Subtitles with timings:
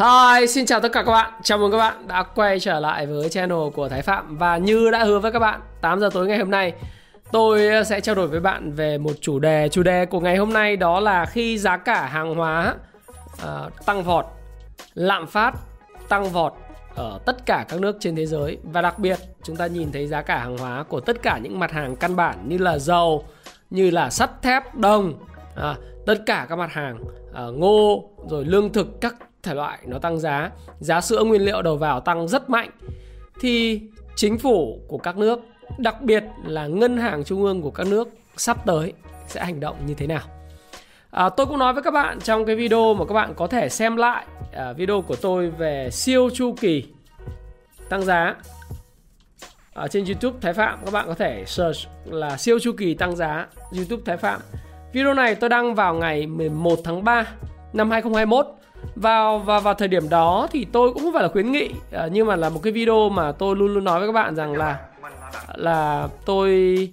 [0.00, 1.32] Hi, xin chào tất cả các bạn.
[1.42, 4.90] Chào mừng các bạn đã quay trở lại với channel của Thái Phạm và như
[4.90, 6.72] đã hứa với các bạn, 8 giờ tối ngày hôm nay
[7.32, 9.68] tôi sẽ trao đổi với bạn về một chủ đề.
[9.68, 12.74] Chủ đề của ngày hôm nay đó là khi giá cả hàng hóa
[13.32, 14.26] uh, tăng vọt,
[14.94, 15.54] lạm phát
[16.08, 16.52] tăng vọt
[16.94, 20.06] ở tất cả các nước trên thế giới và đặc biệt chúng ta nhìn thấy
[20.06, 23.24] giá cả hàng hóa của tất cả những mặt hàng căn bản như là dầu,
[23.70, 25.14] như là sắt thép, đồng,
[25.56, 25.74] à,
[26.06, 30.18] tất cả các mặt hàng à, ngô rồi lương thực các thể loại nó tăng
[30.18, 32.70] giá, giá sữa nguyên liệu đầu vào tăng rất mạnh
[33.40, 33.80] thì
[34.16, 35.40] chính phủ của các nước,
[35.78, 38.92] đặc biệt là ngân hàng trung ương của các nước sắp tới
[39.26, 40.22] sẽ hành động như thế nào.
[41.10, 43.68] À, tôi cũng nói với các bạn trong cái video mà các bạn có thể
[43.68, 46.84] xem lại à, video của tôi về siêu chu kỳ
[47.88, 48.36] tăng giá
[49.74, 53.16] ở trên YouTube Thái Phạm các bạn có thể search là siêu chu kỳ tăng
[53.16, 53.46] giá
[53.76, 54.40] YouTube Thái Phạm.
[54.92, 57.26] Video này tôi đăng vào ngày 11 tháng 3
[57.72, 58.46] năm 2021
[58.94, 62.08] vào và vào thời điểm đó thì tôi cũng không phải là khuyến nghị à,
[62.12, 64.56] nhưng mà là một cái video mà tôi luôn luôn nói với các bạn rằng
[64.56, 64.78] là
[65.54, 66.88] là tôi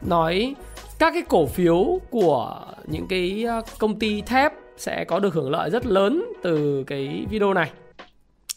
[0.00, 0.54] nói
[0.98, 5.50] các cái cổ phiếu của những cái à, công ty thép sẽ có được hưởng
[5.50, 7.70] lợi rất lớn từ cái video này.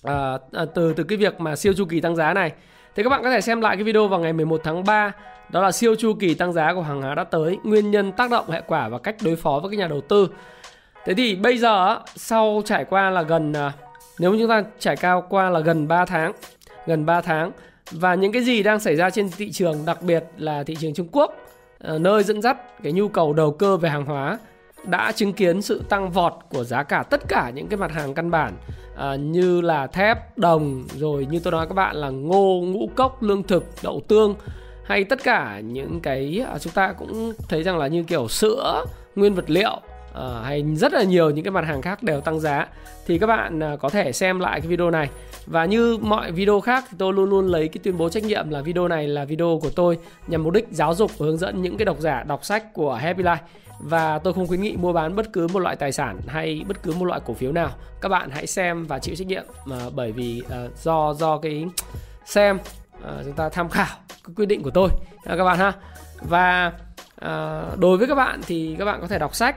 [0.04, 2.52] À, à từ từ cái việc mà siêu chu kỳ tăng giá này.
[2.96, 5.12] Thì các bạn có thể xem lại cái video vào ngày 11 tháng 3
[5.50, 7.58] đó là siêu chu kỳ tăng giá của hàng hóa đã tới.
[7.64, 10.30] Nguyên nhân tác động hệ quả và cách đối phó với các nhà đầu tư.
[11.06, 13.74] Thế thì bây giờ sau trải qua là gần à,
[14.20, 16.32] nếu chúng ta trải cao qua là gần 3 tháng,
[16.86, 17.52] gần 3 tháng
[17.92, 20.94] và những cái gì đang xảy ra trên thị trường đặc biệt là thị trường
[20.94, 21.36] Trung Quốc
[21.80, 24.38] à, nơi dẫn dắt cái nhu cầu đầu cơ về hàng hóa
[24.84, 28.14] đã chứng kiến sự tăng vọt của giá cả tất cả những cái mặt hàng
[28.14, 28.54] căn bản
[28.96, 33.24] à, như là thép, đồng rồi như tôi nói các bạn là ngô, ngũ cốc,
[33.24, 34.36] lương thực, đậu tương
[34.84, 38.86] hay tất cả những cái à, chúng ta cũng thấy rằng là như kiểu sữa,
[39.16, 39.82] nguyên vật liệu
[40.12, 42.68] uh, hay rất là nhiều những cái mặt hàng khác đều tăng giá.
[43.08, 45.10] Thì các bạn uh, có thể xem lại cái video này.
[45.46, 48.50] Và như mọi video khác thì tôi luôn luôn lấy cái tuyên bố trách nhiệm
[48.50, 51.62] là video này là video của tôi nhằm mục đích giáo dục và hướng dẫn
[51.62, 53.38] những cái độc giả đọc sách của Happy Life.
[53.80, 56.84] Và tôi không khuyến nghị mua bán bất cứ một loại tài sản hay bất
[56.84, 57.70] cứ một loại cổ phiếu nào.
[58.02, 61.66] Các bạn hãy xem và chịu trách nhiệm uh, bởi vì uh, do do cái
[62.26, 64.90] xem uh, chúng ta tham khảo cái quyết định của tôi.
[65.16, 65.74] Uh, các bạn ha.
[66.22, 66.72] Và
[67.22, 69.56] À, đối với các bạn thì các bạn có thể đọc sách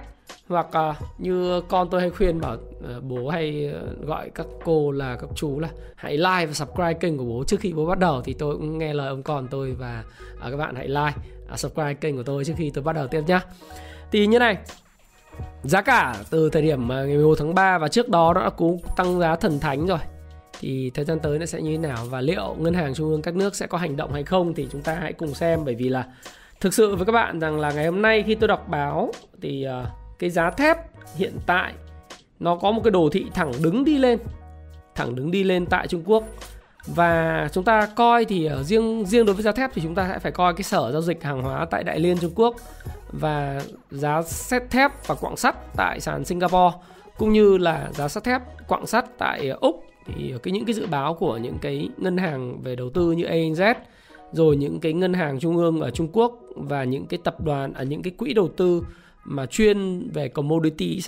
[0.52, 4.90] hoặc uh, như con tôi hay khuyên bảo uh, bố hay uh, gọi các cô
[4.90, 7.44] là các chú là hãy like và subscribe kênh của bố.
[7.46, 10.04] Trước khi bố bắt đầu thì tôi cũng nghe lời ông con tôi và
[10.36, 11.12] uh, các bạn hãy like
[11.52, 13.41] uh, subscribe kênh của tôi trước khi tôi bắt đầu tiếp nhá.
[14.12, 14.56] Thì như này
[15.62, 18.80] giá cả từ thời điểm ngày 11 tháng 3 và trước đó nó đã cú
[18.96, 19.98] tăng giá thần thánh rồi.
[20.60, 23.22] Thì thời gian tới nó sẽ như thế nào và liệu ngân hàng trung ương
[23.22, 25.64] các nước sẽ có hành động hay không thì chúng ta hãy cùng xem.
[25.64, 26.04] Bởi vì là
[26.60, 29.66] thực sự với các bạn rằng là ngày hôm nay khi tôi đọc báo thì
[29.82, 30.76] uh, cái giá thép
[31.16, 31.72] hiện tại
[32.40, 34.18] nó có một cái đồ thị thẳng đứng đi lên
[34.94, 36.24] thẳng đứng đi lên tại Trung Quốc.
[36.86, 40.08] Và chúng ta coi thì ở riêng riêng đối với giá thép thì chúng ta
[40.08, 42.56] sẽ phải coi cái sở giao dịch hàng hóa tại Đại Liên Trung Quốc
[43.12, 46.76] và giá sắt thép và quặng sắt tại sàn Singapore
[47.18, 49.84] cũng như là giá sắt thép quặng sắt tại Úc.
[50.06, 53.24] Thì cái những cái dự báo của những cái ngân hàng về đầu tư như
[53.24, 53.74] ANZ
[54.32, 57.72] rồi những cái ngân hàng trung ương ở Trung Quốc và những cái tập đoàn
[57.72, 58.84] ở à, những cái quỹ đầu tư
[59.25, 61.00] mà chuyên về commodity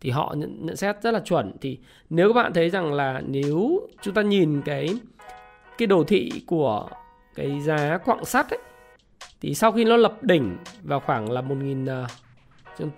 [0.00, 1.52] thì họ nhận, nhận xét rất là chuẩn.
[1.60, 1.78] Thì
[2.10, 4.88] nếu các bạn thấy rằng là nếu chúng ta nhìn cái
[5.78, 6.88] cái đồ thị của
[7.34, 8.58] cái giá quặng sắt ấy
[9.40, 12.06] thì sau khi nó lập đỉnh vào khoảng là 1000 uh, ờ,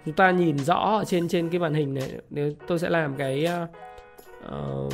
[0.05, 3.17] chúng ta nhìn rõ ở trên trên cái màn hình này nếu tôi sẽ làm
[3.17, 3.49] cái
[4.45, 4.93] uh,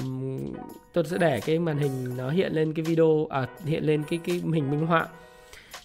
[0.93, 4.21] tôi sẽ để cái màn hình nó hiện lên cái video à hiện lên cái
[4.25, 5.07] cái hình minh họa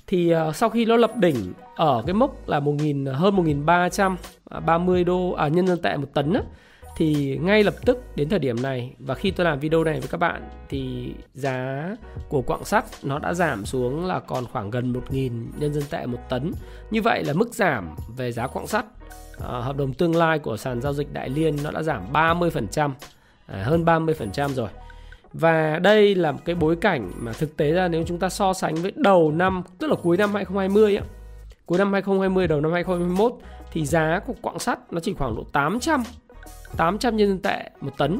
[0.07, 5.31] thì uh, sau khi nó lập đỉnh ở cái mốc là 1000 hơn 1330 đô
[5.31, 6.41] à nhân dân tệ một tấn á,
[6.97, 10.07] thì ngay lập tức đến thời điểm này và khi tôi làm video này với
[10.07, 11.89] các bạn thì giá
[12.29, 16.05] của quặng sắt nó đã giảm xuống là còn khoảng gần 1.000 nhân dân tệ
[16.05, 16.51] một tấn.
[16.91, 18.85] Như vậy là mức giảm về giá quặng sắt
[19.39, 22.91] à, hợp đồng tương lai của sàn giao dịch Đại Liên nó đã giảm 30%,
[23.45, 24.69] à, hơn 30% rồi.
[25.39, 28.53] Và đây là một cái bối cảnh mà thực tế ra nếu chúng ta so
[28.53, 31.05] sánh với đầu năm, tức là cuối năm 2020 ấy,
[31.65, 33.33] cuối năm 2020 đầu năm 2021
[33.71, 36.03] thì giá của quặng sắt nó chỉ khoảng độ 800
[36.77, 38.19] 800 nhân dân tệ một tấn.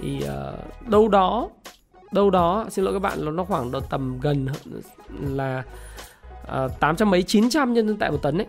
[0.00, 1.48] Thì uh, đâu đó
[2.12, 4.46] đâu đó xin lỗi các bạn nó khoảng độ tầm gần
[5.20, 5.62] là
[6.46, 8.46] ờ, uh, 800 mấy 900 nhân dân tệ một tấn ấy.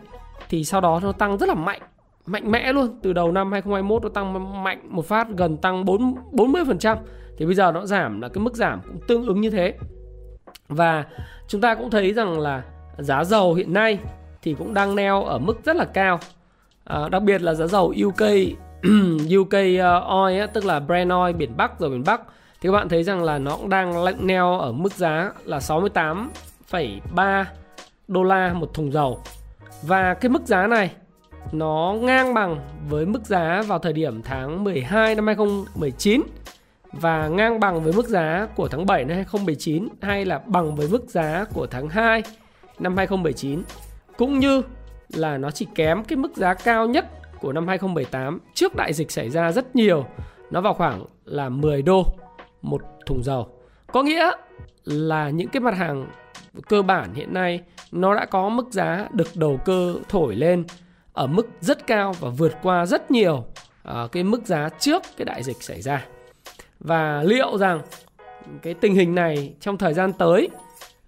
[0.48, 1.80] Thì sau đó nó tăng rất là mạnh
[2.26, 2.98] mạnh mẽ luôn.
[3.02, 6.96] Từ đầu năm 2021 nó tăng mạnh một phát gần tăng 4 40%
[7.38, 9.74] thì bây giờ nó giảm là cái mức giảm cũng tương ứng như thế.
[10.68, 11.04] Và
[11.48, 12.62] chúng ta cũng thấy rằng là
[12.98, 13.98] giá dầu hiện nay
[14.42, 16.20] thì cũng đang neo ở mức rất là cao.
[16.84, 18.22] À, đặc biệt là giá dầu UK
[19.40, 22.20] UK uh, oil tức là Brent oil biển Bắc rồi biển Bắc.
[22.60, 25.58] Thì các bạn thấy rằng là nó cũng đang lệnh neo ở mức giá là
[25.58, 27.44] 68,3
[28.08, 29.22] đô la một thùng dầu.
[29.82, 30.90] Và cái mức giá này
[31.52, 32.56] nó ngang bằng
[32.88, 36.22] với mức giá vào thời điểm tháng 12 năm 2019
[36.92, 40.88] và ngang bằng với mức giá của tháng 7 năm 2019 hay là bằng với
[40.88, 42.22] mức giá của tháng 2
[42.78, 43.62] năm 2019
[44.16, 44.62] cũng như
[45.08, 47.06] là nó chỉ kém cái mức giá cao nhất
[47.40, 50.06] của năm 2018 trước đại dịch xảy ra rất nhiều.
[50.50, 52.04] Nó vào khoảng là 10 đô
[52.62, 53.48] một thùng dầu.
[53.92, 54.30] Có nghĩa
[54.84, 56.06] là những cái mặt hàng
[56.68, 57.60] cơ bản hiện nay
[57.92, 60.64] nó đã có mức giá được đầu cơ thổi lên
[61.12, 63.44] ở mức rất cao và vượt qua rất nhiều
[63.88, 66.06] uh, cái mức giá trước cái đại dịch xảy ra
[66.80, 67.80] và liệu rằng
[68.62, 70.48] cái tình hình này trong thời gian tới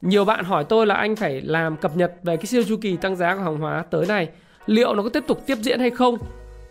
[0.02, 2.96] nhiều bạn hỏi tôi là anh phải làm cập nhật về cái siêu chu kỳ
[2.96, 4.28] tăng giá của hàng hóa tới này
[4.66, 6.18] liệu nó có tiếp tục tiếp diễn hay không?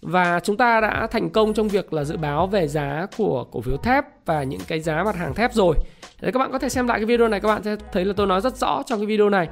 [0.01, 3.61] Và chúng ta đã thành công trong việc là dự báo về giá của cổ
[3.61, 5.75] phiếu thép và những cái giá mặt hàng thép rồi.
[6.21, 8.13] Đấy các bạn có thể xem lại cái video này các bạn sẽ thấy là
[8.17, 9.47] tôi nói rất rõ trong cái video này.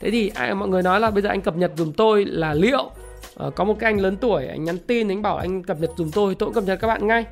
[0.00, 2.54] Thế thì ai mọi người nói là bây giờ anh cập nhật dùm tôi là
[2.54, 2.90] liệu
[3.46, 5.90] uh, có một cái anh lớn tuổi anh nhắn tin anh bảo anh cập nhật
[5.96, 7.24] dùm tôi tôi cũng cập nhật các bạn ngay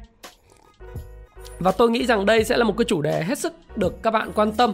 [1.59, 4.11] và tôi nghĩ rằng đây sẽ là một cái chủ đề hết sức được các
[4.11, 4.73] bạn quan tâm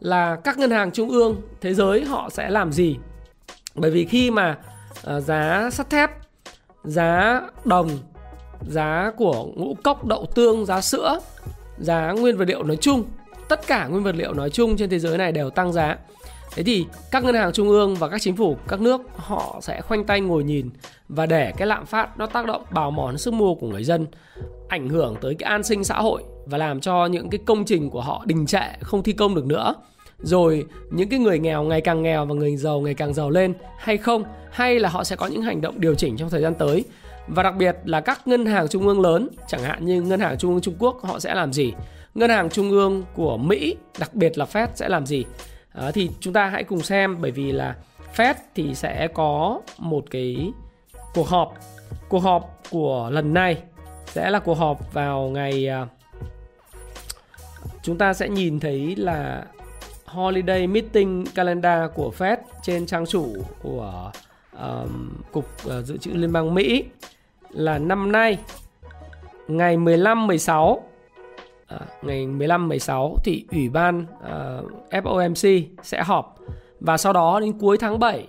[0.00, 2.96] là các ngân hàng trung ương thế giới họ sẽ làm gì.
[3.74, 4.58] Bởi vì khi mà
[5.02, 6.10] ờ, giá sắt thép,
[6.84, 7.90] giá đồng,
[8.68, 11.20] giá của ngũ cốc, đậu tương, giá sữa,
[11.78, 13.04] giá nguyên vật liệu nói chung,
[13.48, 15.96] tất cả nguyên vật liệu nói chung trên thế giới này đều tăng giá
[16.56, 19.80] thế thì các ngân hàng trung ương và các chính phủ, các nước họ sẽ
[19.80, 20.70] khoanh tay ngồi nhìn
[21.08, 24.06] và để cái lạm phát nó tác động bào mòn sức mua của người dân,
[24.68, 27.90] ảnh hưởng tới cái an sinh xã hội và làm cho những cái công trình
[27.90, 29.74] của họ đình trệ, không thi công được nữa.
[30.18, 33.54] Rồi những cái người nghèo ngày càng nghèo và người giàu ngày càng giàu lên
[33.78, 36.54] hay không, hay là họ sẽ có những hành động điều chỉnh trong thời gian
[36.54, 36.84] tới.
[37.28, 40.38] Và đặc biệt là các ngân hàng trung ương lớn, chẳng hạn như ngân hàng
[40.38, 41.72] trung ương Trung Quốc họ sẽ làm gì?
[42.14, 45.24] Ngân hàng trung ương của Mỹ, đặc biệt là Fed sẽ làm gì?
[45.76, 47.76] À, thì chúng ta hãy cùng xem bởi vì là
[48.16, 50.52] Fed thì sẽ có một cái
[51.14, 51.54] cuộc họp.
[52.08, 53.62] Cuộc họp của lần này
[54.06, 55.86] sẽ là cuộc họp vào ngày à,
[57.82, 59.46] chúng ta sẽ nhìn thấy là
[60.04, 64.12] holiday meeting calendar của Fed trên trang chủ của
[64.60, 66.84] um, cục uh, dự trữ liên bang Mỹ
[67.50, 68.38] là năm nay
[69.48, 70.82] ngày 15 16
[71.66, 76.38] à, ngày 15 16 thì ủy ban à, uh, FOMC sẽ họp
[76.80, 78.26] và sau đó đến cuối tháng 7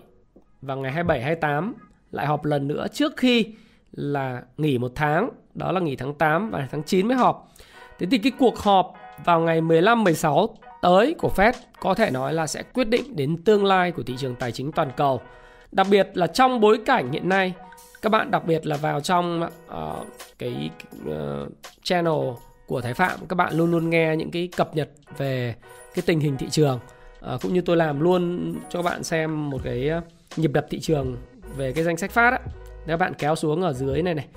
[0.61, 1.73] và ngày 27 28
[2.11, 3.45] lại họp lần nữa trước khi
[3.91, 7.51] là nghỉ một tháng, đó là nghỉ tháng 8 và tháng 9 mới họp.
[7.99, 8.93] Thế thì cái cuộc họp
[9.25, 13.37] vào ngày 15 16 tới của Fed có thể nói là sẽ quyết định đến
[13.43, 15.21] tương lai của thị trường tài chính toàn cầu.
[15.71, 17.53] Đặc biệt là trong bối cảnh hiện nay
[18.01, 20.07] các bạn đặc biệt là vào trong uh,
[20.39, 20.69] cái
[21.09, 21.51] uh,
[21.83, 22.13] channel
[22.67, 25.55] của Thái Phạm các bạn luôn luôn nghe những cái cập nhật về
[25.93, 26.79] cái tình hình thị trường.
[27.21, 30.01] À, cũng như tôi làm luôn cho các bạn xem một cái ờ,
[30.37, 31.17] nhịp đập thị trường
[31.57, 32.39] về cái danh sách phát á.
[32.87, 34.27] Nếu bạn kéo xuống ở dưới này này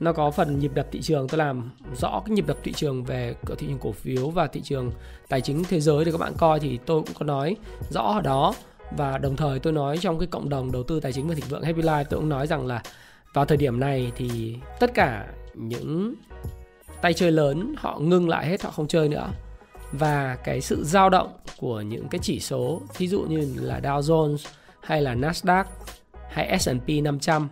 [0.00, 3.04] nó có phần nhịp đập thị trường tôi làm rõ cái nhịp đập thị trường
[3.04, 4.92] về thị trường cổ phiếu và thị trường
[5.28, 7.56] tài chính thế giới để các bạn coi thì tôi cũng có nói
[7.90, 8.54] rõ ở đó.
[8.96, 11.44] Và đồng thời tôi nói trong cái cộng đồng đầu tư tài chính và thịnh
[11.48, 12.82] vượng Happy Life tôi cũng nói rằng là
[13.32, 16.14] vào thời điểm này thì tất cả những
[17.00, 19.28] tay chơi lớn họ ngưng lại hết họ không chơi nữa.
[19.92, 24.00] Và cái sự dao động của những cái chỉ số ví dụ như là Dow
[24.00, 24.46] Jones
[24.80, 25.64] hay là Nasdaq
[26.30, 27.48] hay S&P 500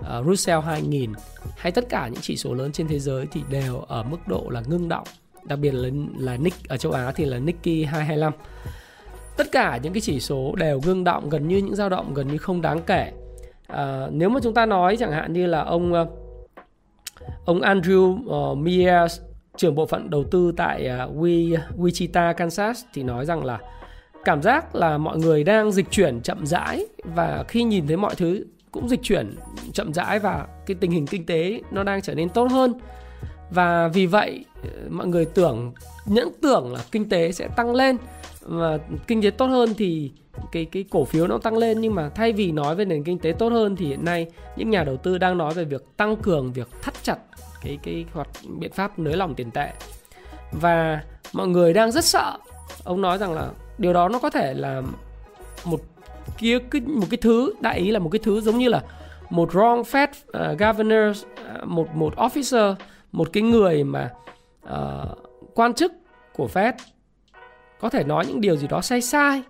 [0.00, 1.12] uh, Russell 2000
[1.56, 4.46] hay tất cả những chỉ số lớn trên thế giới thì đều ở mức độ
[4.50, 5.06] là ngưng động.
[5.42, 5.88] Đặc biệt là
[6.18, 8.32] là Nick ở châu Á thì là Nikkei 225
[9.36, 12.28] tất cả những cái chỉ số đều ngưng động gần như những dao động gần
[12.28, 13.12] như không đáng kể.
[13.66, 16.08] À, nếu mà chúng ta nói chẳng hạn như là ông uh,
[17.46, 18.18] ông Andrew
[18.52, 19.20] uh, Mears
[19.56, 21.16] trưởng bộ phận đầu tư tại uh,
[21.76, 23.58] Wichita Kansas thì nói rằng là
[24.24, 28.14] cảm giác là mọi người đang dịch chuyển chậm rãi và khi nhìn thấy mọi
[28.14, 29.36] thứ cũng dịch chuyển
[29.72, 32.74] chậm rãi và cái tình hình kinh tế nó đang trở nên tốt hơn.
[33.50, 34.44] Và vì vậy
[34.88, 35.72] mọi người tưởng
[36.06, 37.96] những tưởng là kinh tế sẽ tăng lên
[38.48, 40.12] và kinh tế tốt hơn thì
[40.52, 41.80] cái cái cổ phiếu nó tăng lên.
[41.80, 44.26] Nhưng mà thay vì nói về nền kinh tế tốt hơn thì hiện nay
[44.56, 47.16] những nhà đầu tư đang nói về việc tăng cường việc thắt chặt
[47.62, 49.72] cái cái hoạt biện pháp nới lỏng tiền tệ.
[50.52, 52.38] Và mọi người đang rất sợ.
[52.84, 54.82] Ông nói rằng là điều đó nó có thể là
[55.64, 55.80] một
[56.38, 58.82] kia cái một cái thứ đại ý là một cái thứ giống như là
[59.30, 61.24] một wrong Fed uh, governor
[61.62, 62.74] uh, một một officer
[63.12, 64.10] một cái người mà
[64.64, 65.18] uh,
[65.54, 65.92] quan chức
[66.36, 66.72] của Fed
[67.80, 69.42] có thể nói những điều gì đó sai sai.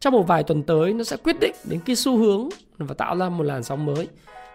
[0.00, 2.48] Trong một vài tuần tới, nó sẽ quyết định đến cái xu hướng
[2.78, 4.08] và tạo ra một làn sóng mới.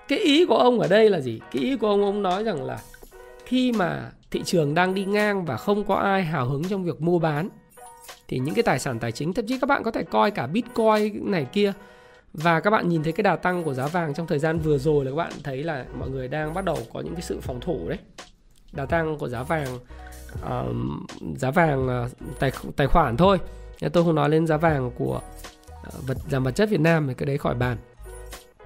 [0.08, 1.40] Cái ý của ông ở đây là gì?
[1.52, 2.80] Cái ý của ông ông nói rằng là
[3.46, 7.02] khi mà thị trường đang đi ngang và không có ai hào hứng trong việc
[7.02, 7.50] mua bán,
[8.28, 10.48] thì những cái tài sản tài chính, thậm chí các bạn có thể coi cả
[10.48, 11.74] bitcoin này kia.
[12.34, 14.78] Và các bạn nhìn thấy cái đà tăng của giá vàng trong thời gian vừa
[14.78, 17.40] rồi là các bạn thấy là mọi người đang bắt đầu có những cái sự
[17.42, 17.98] phòng thủ đấy.
[18.72, 19.68] Đà tăng của giá vàng
[20.36, 20.76] uh,
[21.38, 23.38] giá vàng uh, tài tài khoản thôi.
[23.94, 25.22] Tôi không nói lên giá vàng của
[25.88, 27.78] uh, vật giảm vật chất Việt Nam thì cái đấy khỏi bàn.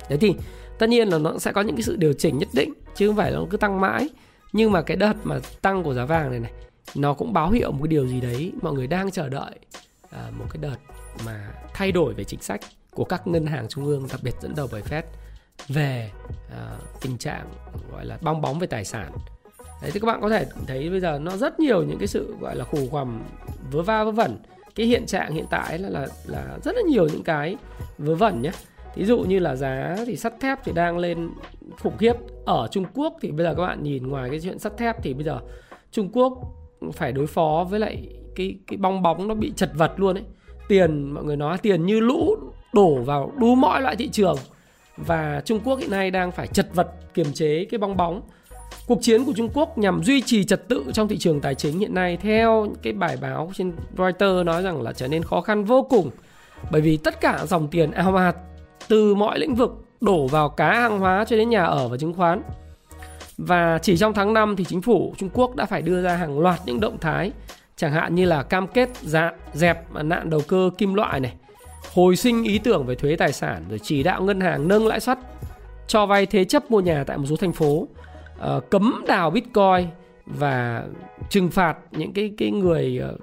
[0.09, 0.35] Đấy thì
[0.79, 3.15] tất nhiên là nó sẽ có những cái sự điều chỉnh nhất định chứ không
[3.15, 4.09] phải là nó cứ tăng mãi.
[4.53, 6.51] Nhưng mà cái đợt mà tăng của giá vàng này này
[6.95, 8.51] nó cũng báo hiệu một cái điều gì đấy.
[8.61, 9.59] Mọi người đang chờ đợi
[10.05, 10.77] uh, một cái đợt
[11.25, 12.61] mà thay đổi về chính sách
[12.91, 15.03] của các ngân hàng trung ương đặc biệt dẫn đầu bởi Fed
[15.67, 16.11] về
[16.47, 17.47] uh, tình trạng
[17.91, 19.11] gọi là bong bóng về tài sản
[19.81, 22.35] đấy, thì các bạn có thể thấy bây giờ nó rất nhiều những cái sự
[22.39, 23.21] gọi là khủ quằm
[23.71, 24.37] vớ va, vớ vẩn.
[24.75, 27.57] Cái hiện trạng hiện tại là là là rất là nhiều những cái
[27.97, 28.51] vớ vẩn nhé
[28.95, 31.29] ví dụ như là giá thì sắt thép thì đang lên
[31.83, 32.13] khủng khiếp.
[32.45, 35.13] Ở Trung Quốc thì bây giờ các bạn nhìn ngoài cái chuyện sắt thép thì
[35.13, 35.39] bây giờ
[35.91, 36.37] Trung Quốc
[36.93, 40.23] phải đối phó với lại cái cái bong bóng nó bị chật vật luôn ấy.
[40.67, 42.35] Tiền, mọi người nói tiền như lũ
[42.73, 44.37] đổ vào đủ mọi loại thị trường.
[44.97, 48.21] Và Trung Quốc hiện nay đang phải chật vật kiềm chế cái bong bóng.
[48.87, 51.79] Cuộc chiến của Trung Quốc nhằm duy trì trật tự trong thị trường tài chính
[51.79, 55.63] hiện nay theo cái bài báo trên Reuters nói rằng là trở nên khó khăn
[55.63, 56.09] vô cùng
[56.71, 58.35] bởi vì tất cả dòng tiền ào ạt
[58.87, 62.13] từ mọi lĩnh vực đổ vào cá hàng hóa cho đến nhà ở và chứng
[62.13, 62.41] khoán.
[63.37, 66.39] Và chỉ trong tháng 5 thì chính phủ Trung Quốc đã phải đưa ra hàng
[66.39, 67.31] loạt những động thái
[67.77, 71.33] chẳng hạn như là cam kết dạ, dẹp nạn đầu cơ kim loại này,
[71.93, 74.99] hồi sinh ý tưởng về thuế tài sản rồi chỉ đạo ngân hàng nâng lãi
[74.99, 75.17] suất
[75.87, 77.87] cho vay thế chấp mua nhà tại một số thành phố
[78.57, 79.87] uh, cấm đào bitcoin
[80.25, 80.83] và
[81.29, 83.15] trừng phạt những cái cái người ờ,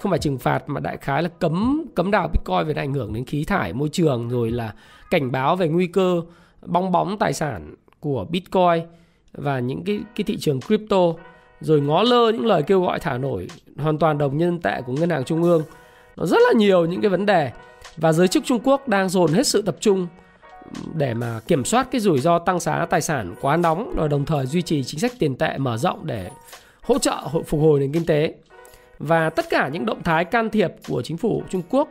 [0.00, 3.12] không phải trừng phạt mà đại khái là cấm cấm đào bitcoin về ảnh hưởng
[3.12, 4.74] đến khí thải môi trường rồi là
[5.10, 6.22] cảnh báo về nguy cơ
[6.66, 8.84] bong bóng tài sản của bitcoin
[9.32, 10.96] và những cái cái thị trường crypto.
[11.60, 14.92] Rồi ngó lơ những lời kêu gọi thả nổi hoàn toàn đồng nhân tệ của
[14.92, 15.62] ngân hàng trung ương.
[16.16, 17.50] Nó rất là nhiều những cái vấn đề
[17.96, 20.06] và giới chức Trung Quốc đang dồn hết sự tập trung
[20.94, 24.24] để mà kiểm soát cái rủi ro tăng giá tài sản quá nóng rồi đồng
[24.24, 26.30] thời duy trì chính sách tiền tệ mở rộng để
[26.82, 28.34] hỗ trợ phục hồi nền kinh tế.
[28.98, 31.88] Và tất cả những động thái can thiệp của chính phủ Trung Quốc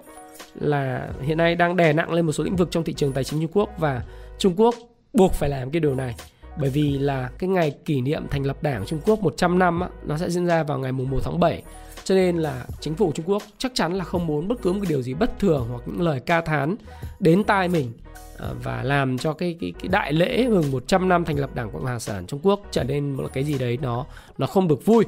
[0.55, 3.23] là hiện nay đang đè nặng lên một số lĩnh vực trong thị trường tài
[3.23, 4.03] chính Trung Quốc và
[4.37, 4.75] Trung Quốc
[5.13, 6.15] buộc phải làm cái điều này
[6.57, 9.89] bởi vì là cái ngày kỷ niệm thành lập Đảng Trung Quốc 100 năm á,
[10.05, 11.63] nó sẽ diễn ra vào ngày mùng 1 tháng 7
[12.09, 14.79] cho nên là chính phủ Trung Quốc chắc chắn là không muốn bất cứ một
[14.81, 16.75] cái điều gì bất thường hoặc những lời ca thán
[17.19, 17.91] đến tai mình
[18.37, 21.71] ờ, và làm cho cái cái cái đại lễ mừng 100 năm thành lập Đảng
[21.71, 24.05] Cộng hòa sản Trung Quốc trở nên một cái gì đấy nó
[24.37, 25.05] nó không được vui.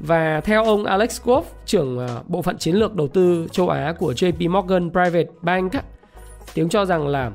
[0.00, 3.94] Và theo ông Alex Goff, trưởng ờ, bộ phận chiến lược đầu tư châu Á
[3.98, 5.72] của JP Morgan Private Bank
[6.54, 7.30] thì ông cho rằng là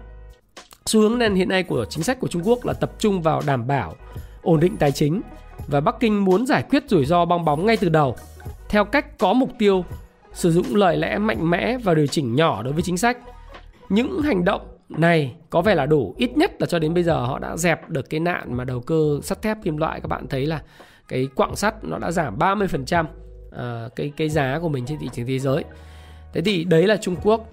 [0.86, 3.41] xu hướng nên hiện nay của chính sách của Trung Quốc là tập trung vào
[3.46, 3.96] đảm bảo
[4.41, 5.22] ổn định tài chính
[5.67, 8.15] và Bắc Kinh muốn giải quyết rủi ro bong bóng ngay từ đầu
[8.72, 9.86] theo cách có mục tiêu
[10.34, 13.18] sử dụng lời lẽ mạnh mẽ và điều chỉnh nhỏ đối với chính sách.
[13.90, 17.25] Những hành động này có vẻ là đủ ít nhất là cho đến bây giờ
[17.25, 20.28] họ đã dẹp được cái nạn mà đầu cơ sắt thép kim loại các bạn
[20.28, 20.62] thấy là
[21.08, 23.08] cái quặng sắt nó đã giảm 30% à,
[23.51, 25.63] ờ, cái cái giá của mình trên thị trường thế giới.
[26.34, 27.50] Thế thì đấy là Trung Quốc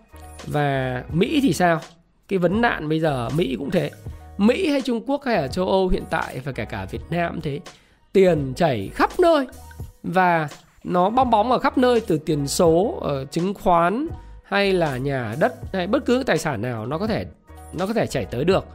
[0.46, 1.80] và Mỹ thì sao?
[2.28, 3.90] Cái vấn nạn bây giờ Mỹ cũng thế.
[4.38, 7.40] Mỹ hay Trung Quốc hay ở châu Âu hiện tại và cả cả Việt Nam
[7.42, 7.60] thế.
[8.12, 9.46] Tiền chảy khắp nơi
[10.02, 10.48] và
[10.84, 14.08] nó bong bóng ở khắp nơi từ tiền số, ở chứng khoán,
[14.48, 17.26] hay là nhà đất hay bất cứ tài sản nào nó có thể
[17.72, 18.66] nó có thể chảy tới được.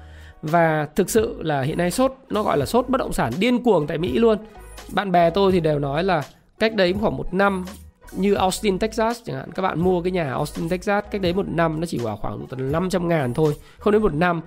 [0.41, 3.63] Và thực sự là hiện nay sốt nó gọi là sốt bất động sản điên
[3.63, 4.37] cuồng tại Mỹ luôn.
[4.91, 6.23] Bạn bè tôi thì đều nói là
[6.59, 7.65] cách đấy khoảng một năm
[8.11, 9.51] như Austin, Texas chẳng hạn.
[9.55, 12.47] Các bạn mua cái nhà Austin, Texas cách đấy một năm nó chỉ vào khoảng
[12.47, 14.41] tầm 500 ngàn thôi không đến một năm.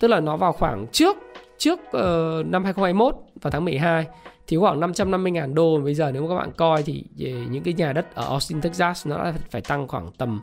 [0.00, 1.16] Tức là nó vào khoảng trước
[1.58, 4.06] trước uh, năm 2021 vào tháng 12
[4.46, 7.04] thì khoảng 550 ngàn đô bây giờ nếu mà các bạn coi thì
[7.50, 10.40] những cái nhà đất ở Austin, Texas nó đã phải tăng khoảng tầm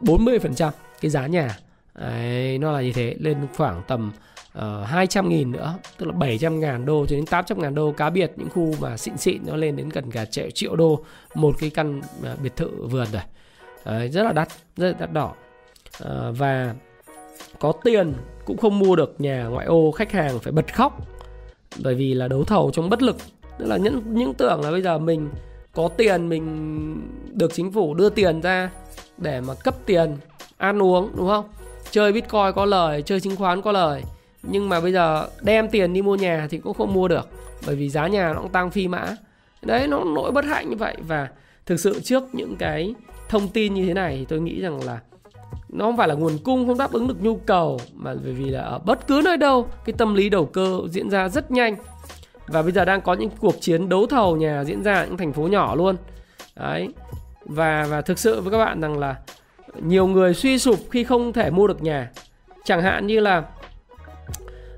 [0.00, 1.58] 40% cái giá nhà.
[1.94, 4.12] Đấy, nó là như thế lên khoảng tầm
[4.52, 7.92] ờ, uh, 200 nghìn nữa tức là 700 ngàn đô cho đến 800 ngàn đô
[7.92, 11.04] cá biệt những khu mà xịn xịn nó lên đến gần cả triệu triệu đô
[11.34, 13.22] một cái căn uh, biệt thự vườn rồi.
[13.84, 15.34] Đấy, rất là đắt rất là đắt đỏ.
[16.04, 16.74] Uh, và
[17.58, 18.14] có tiền
[18.44, 21.17] cũng không mua được nhà ngoại ô khách hàng phải bật khóc
[21.82, 23.16] bởi vì là đấu thầu trong bất lực.
[23.58, 25.28] Tức là những những tưởng là bây giờ mình
[25.74, 26.46] có tiền, mình
[27.32, 28.70] được chính phủ đưa tiền ra
[29.18, 30.16] để mà cấp tiền,
[30.56, 31.44] ăn uống, đúng không?
[31.90, 34.02] Chơi bitcoin có lời, chơi chứng khoán có lời.
[34.42, 37.28] Nhưng mà bây giờ đem tiền đi mua nhà thì cũng không mua được,
[37.66, 39.16] bởi vì giá nhà nó cũng tăng phi mã.
[39.62, 40.96] Đấy, nó nỗi bất hạnh như vậy.
[41.00, 41.28] Và
[41.66, 42.94] thực sự trước những cái
[43.28, 45.00] thông tin như thế này thì tôi nghĩ rằng là
[45.68, 48.50] nó không phải là nguồn cung, không đáp ứng được nhu cầu, mà bởi vì
[48.50, 51.76] là ở bất cứ nơi đâu, cái tâm lý đầu cơ diễn ra rất nhanh.
[52.46, 55.16] Và bây giờ đang có những cuộc chiến đấu thầu nhà diễn ra ở những
[55.16, 55.96] thành phố nhỏ luôn.
[56.56, 56.88] Đấy.
[57.44, 59.16] Và và thực sự với các bạn rằng là
[59.82, 62.10] nhiều người suy sụp khi không thể mua được nhà.
[62.64, 63.42] Chẳng hạn như là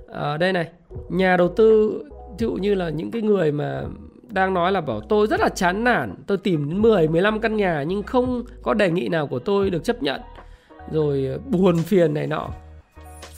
[0.09, 0.69] ở đây này,
[1.09, 2.03] nhà đầu tư
[2.39, 3.83] ví dụ như là những cái người mà
[4.23, 7.57] đang nói là bảo tôi rất là chán nản, tôi tìm đến 10 15 căn
[7.57, 10.21] nhà nhưng không có đề nghị nào của tôi được chấp nhận
[10.91, 12.49] rồi ờ, buồn phiền này nọ.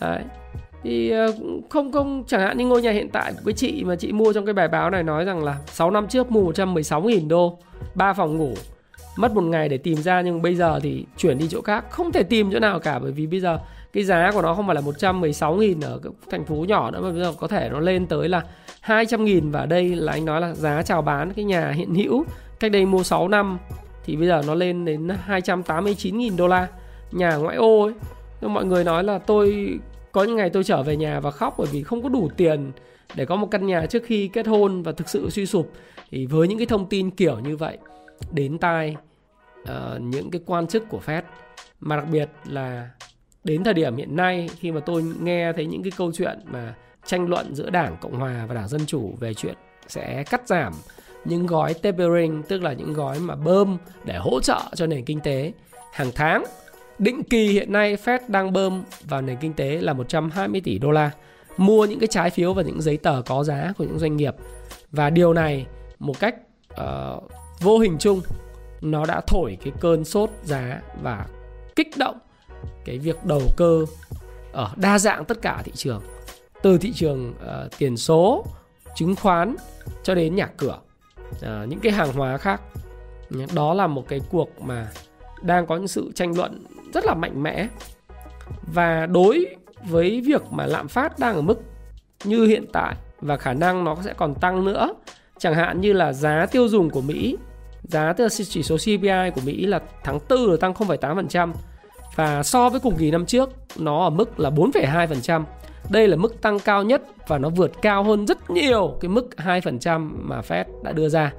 [0.00, 0.22] Đấy.
[0.82, 1.32] Thì ờ,
[1.70, 4.32] không không, chẳng hạn như ngôi nhà hiện tại của cái chị mà chị mua
[4.32, 7.58] trong cái bài báo này nói rằng là 6 năm trước mua 116.000 đô
[7.94, 8.54] 3 phòng ngủ,
[9.16, 11.90] mất một ngày để tìm ra nhưng bây giờ thì chuyển đi chỗ khác.
[11.90, 13.58] Không thể tìm chỗ nào cả bởi vì bây giờ
[13.92, 17.10] cái giá của nó không phải là 116.000 ở các thành phố nhỏ nữa mà
[17.10, 18.42] bây giờ có thể nó lên tới là
[18.86, 22.24] 200.000 và đây là anh nói là giá chào bán cái nhà hiện hữu,
[22.60, 23.58] cách đây mua 6 năm
[24.04, 26.68] thì bây giờ nó lên đến 289.000 đô la
[27.12, 27.92] nhà ngoại ô ấy.
[28.40, 29.78] Nhưng mọi người nói là tôi
[30.12, 32.72] có những ngày tôi trở về nhà và khóc bởi vì không có đủ tiền
[33.14, 35.72] để có một căn nhà trước khi kết hôn và thực sự suy sụp.
[36.10, 37.78] Thì với những cái thông tin kiểu như vậy
[38.30, 38.96] đến tai
[39.62, 41.22] uh, những cái quan chức của Fed
[41.80, 42.90] mà đặc biệt là
[43.44, 46.74] đến thời điểm hiện nay khi mà tôi nghe thấy những cái câu chuyện mà
[47.06, 49.54] tranh luận giữa Đảng Cộng hòa và Đảng Dân chủ về chuyện
[49.88, 50.72] sẽ cắt giảm
[51.24, 55.20] những gói tapering tức là những gói mà bơm để hỗ trợ cho nền kinh
[55.20, 55.52] tế
[55.92, 56.44] hàng tháng
[57.02, 60.90] định kỳ hiện nay Fed đang bơm vào nền kinh tế là 120 tỷ đô
[60.90, 61.10] la
[61.56, 64.34] mua những cái trái phiếu và những giấy tờ có giá của những doanh nghiệp.
[64.92, 65.66] Và điều này
[65.98, 66.34] một cách
[66.72, 68.20] uh, vô hình chung
[68.80, 71.26] nó đã thổi cái cơn sốt giá và
[71.76, 72.18] kích động
[72.84, 73.84] cái việc đầu cơ
[74.52, 76.02] ở đa dạng tất cả thị trường
[76.62, 78.44] từ thị trường uh, tiền số
[78.94, 79.56] chứng khoán
[80.02, 80.78] cho đến nhà cửa
[81.30, 82.60] uh, những cái hàng hóa khác.
[83.54, 84.88] Đó là một cái cuộc mà
[85.42, 87.68] đang có những sự tranh luận rất là mạnh mẽ
[88.74, 89.46] và đối
[89.84, 91.60] với việc mà lạm phát đang ở mức
[92.24, 94.94] như hiện tại và khả năng nó sẽ còn tăng nữa
[95.38, 97.36] chẳng hạn như là giá tiêu dùng của Mỹ
[97.82, 101.52] giá tức là chỉ số CPI của Mỹ là tháng 4 là tăng 0,8%
[102.14, 105.44] và so với cùng kỳ năm trước nó ở mức là 4,2%.
[105.90, 109.28] Đây là mức tăng cao nhất và nó vượt cao hơn rất nhiều cái mức
[109.36, 111.32] 2% mà Fed đã đưa ra.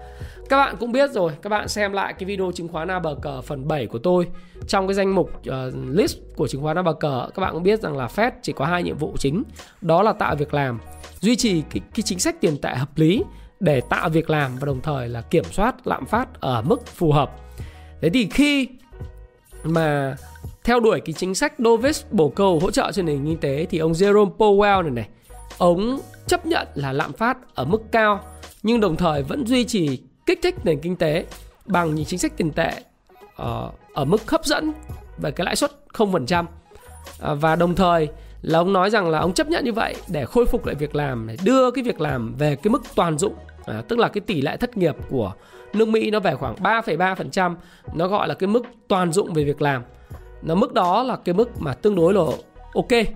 [0.50, 2.88] Các bạn cũng biết rồi, các bạn xem lại cái video chứng khoán
[3.22, 4.28] cờ phần 7 của tôi
[4.68, 5.54] trong cái danh mục uh,
[5.90, 8.84] list của chứng khoán cờ các bạn cũng biết rằng là Fed chỉ có hai
[8.84, 9.44] nhiệm vụ chính,
[9.82, 10.80] đó là tạo việc làm,
[11.20, 13.24] duy trì cái, cái chính sách tiền tệ hợp lý
[13.60, 17.12] để tạo việc làm và đồng thời là kiểm soát lạm phát ở mức phù
[17.12, 17.32] hợp.
[18.02, 18.68] Thế thì khi
[19.64, 20.16] mà
[20.64, 23.78] theo đuổi cái chính sách dovish bổ cầu hỗ trợ cho nền kinh tế thì
[23.78, 25.08] ông Jerome Powell này này,
[25.58, 28.20] ông chấp nhận là lạm phát ở mức cao
[28.64, 31.26] nhưng đồng thời vẫn duy trì kích thích nền kinh tế
[31.66, 32.72] bằng những chính sách tiền tệ
[33.36, 34.74] ở, ở mức hấp dẫn
[35.18, 36.46] về cái lãi suất 0%
[37.20, 38.10] ờ, và đồng thời
[38.42, 40.96] là ông nói rằng là ông chấp nhận như vậy để khôi phục lại việc
[40.96, 43.34] làm để đưa cái việc làm về cái mức toàn dụng
[43.66, 45.34] à, tức là cái tỷ lệ thất nghiệp của
[45.74, 47.56] nước Mỹ nó về khoảng 3,3%
[47.94, 49.84] nó gọi là cái mức toàn dụng về việc làm.
[50.42, 52.22] Nó mức đó là cái mức mà tương đối là
[52.74, 53.08] ok.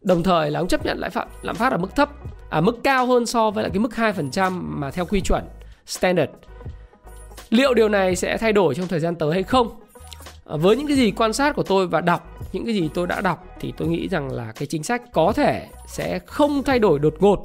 [0.00, 2.10] Đồng thời là ông chấp nhận lãi phạm lạm phát ở mức thấp
[2.50, 5.44] à mức cao hơn so với lại cái mức 2% mà theo quy chuẩn
[5.86, 6.32] standard
[7.52, 9.68] liệu điều này sẽ thay đổi trong thời gian tới hay không?
[10.46, 13.06] À, với những cái gì quan sát của tôi và đọc những cái gì tôi
[13.06, 16.78] đã đọc thì tôi nghĩ rằng là cái chính sách có thể sẽ không thay
[16.78, 17.42] đổi đột ngột.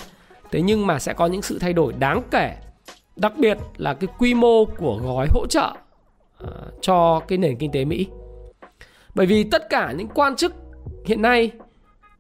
[0.52, 2.56] Thế nhưng mà sẽ có những sự thay đổi đáng kể.
[3.15, 5.74] Đặc biệt là cái quy mô của gói hỗ trợ
[6.43, 6.50] uh,
[6.82, 8.08] cho cái nền kinh tế Mỹ.
[9.15, 10.54] Bởi vì tất cả những quan chức
[11.06, 11.52] hiện nay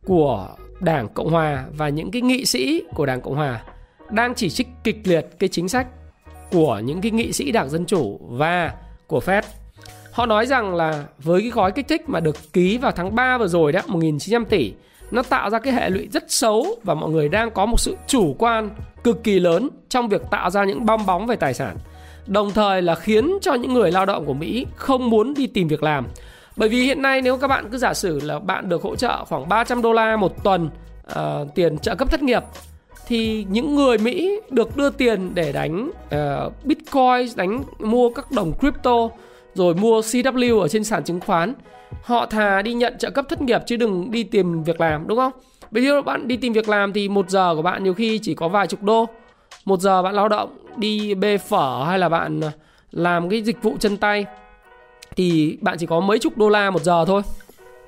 [0.05, 3.63] của Đảng Cộng Hòa và những cái nghị sĩ của Đảng Cộng Hòa
[4.09, 5.87] đang chỉ trích kịch liệt cái chính sách
[6.51, 8.73] của những cái nghị sĩ Đảng Dân Chủ và
[9.07, 9.41] của Fed.
[10.11, 13.37] Họ nói rằng là với cái gói kích thích mà được ký vào tháng 3
[13.37, 14.73] vừa rồi đó, 1.900 tỷ,
[15.11, 17.95] nó tạo ra cái hệ lụy rất xấu và mọi người đang có một sự
[18.07, 18.69] chủ quan
[19.03, 21.77] cực kỳ lớn trong việc tạo ra những bong bóng về tài sản.
[22.27, 25.67] Đồng thời là khiến cho những người lao động của Mỹ không muốn đi tìm
[25.67, 26.07] việc làm.
[26.55, 29.25] Bởi vì hiện nay nếu các bạn cứ giả sử là bạn được hỗ trợ
[29.25, 30.69] khoảng 300 đô la một tuần
[31.11, 32.43] uh, tiền trợ cấp thất nghiệp
[33.07, 38.53] thì những người Mỹ được đưa tiền để đánh uh, Bitcoin, đánh mua các đồng
[38.59, 39.09] crypto
[39.53, 41.53] rồi mua CW ở trên sàn chứng khoán
[42.03, 45.17] họ thà đi nhận trợ cấp thất nghiệp chứ đừng đi tìm việc làm đúng
[45.17, 45.31] không?
[45.71, 48.33] Bây giờ bạn đi tìm việc làm thì một giờ của bạn nhiều khi chỉ
[48.33, 49.05] có vài chục đô.
[49.65, 52.51] Một giờ bạn lao động đi bê phở hay là bạn ờ,
[52.91, 54.25] làm cái dịch vụ chân tay
[55.15, 57.21] thì bạn chỉ có mấy chục đô la một giờ thôi.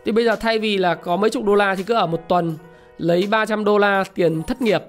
[0.06, 2.22] Thì bây giờ thay vì là có mấy chục đô la thì cứ ở một
[2.28, 2.54] tuần
[2.98, 4.84] lấy 300 đô la tiền thất nghiệp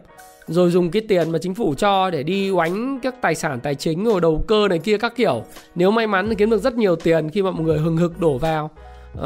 [0.50, 3.74] rồi dùng cái tiền mà chính phủ cho để đi oánh các tài sản tài
[3.74, 5.44] chính rồi đầu cơ này kia các kiểu.
[5.74, 8.20] Nếu may mắn thì kiếm được rất nhiều tiền khi mà mọi người hừng hực
[8.20, 8.70] đổ vào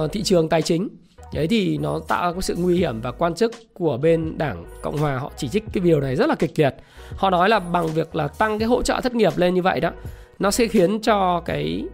[0.04, 0.88] uh, thị trường tài chính.
[1.34, 4.64] Đấy thì nó tạo ra cái sự nguy hiểm và quan chức của bên đảng
[4.82, 5.18] cộng hòa.
[5.18, 6.74] Họ chỉ trích cái điều này rất là kịch liệt.
[7.16, 9.80] Họ nói là bằng việc là tăng cái hỗ trợ thất nghiệp lên như vậy
[9.80, 9.90] đó
[10.38, 11.84] nó sẽ khiến cho cái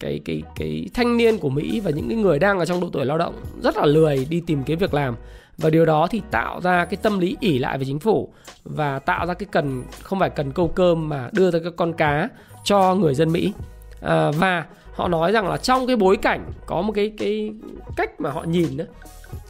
[0.00, 2.88] cái cái cái thanh niên của Mỹ và những cái người đang ở trong độ
[2.92, 5.16] tuổi lao động rất là lười đi tìm kiếm việc làm
[5.58, 8.32] và điều đó thì tạo ra cái tâm lý ỉ lại với chính phủ
[8.64, 11.92] và tạo ra cái cần không phải cần câu cơm mà đưa ra cái con
[11.92, 12.28] cá
[12.64, 13.52] cho người dân Mỹ.
[14.00, 17.52] À, và họ nói rằng là trong cái bối cảnh có một cái cái
[17.96, 18.84] cách mà họ nhìn đó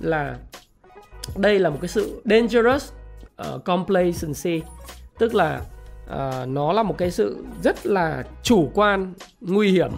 [0.00, 0.36] là
[1.36, 2.92] đây là một cái sự dangerous
[3.54, 4.62] uh, complacency.
[5.18, 5.60] Tức là
[6.06, 9.90] uh, nó là một cái sự rất là chủ quan nguy hiểm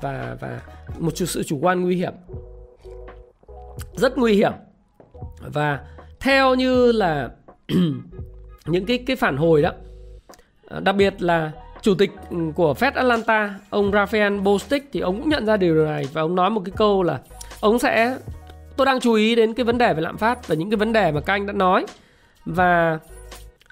[0.00, 0.60] và và
[0.98, 2.12] một sự chủ quan nguy hiểm.
[3.96, 4.52] Rất nguy hiểm
[5.52, 5.80] và
[6.20, 7.30] theo như là
[8.66, 9.72] những cái cái phản hồi đó
[10.68, 11.52] à, đặc biệt là
[11.82, 15.74] chủ tịch ừ, của Fed Atlanta, ông Raphael Bostic thì ông cũng nhận ra điều
[15.74, 17.20] này và ông nói một cái câu là
[17.60, 18.16] ông sẽ,
[18.76, 20.92] tôi đang chú ý đến cái vấn đề về lạm phát và những cái vấn
[20.92, 21.86] đề mà các anh đã nói.
[22.44, 22.98] Và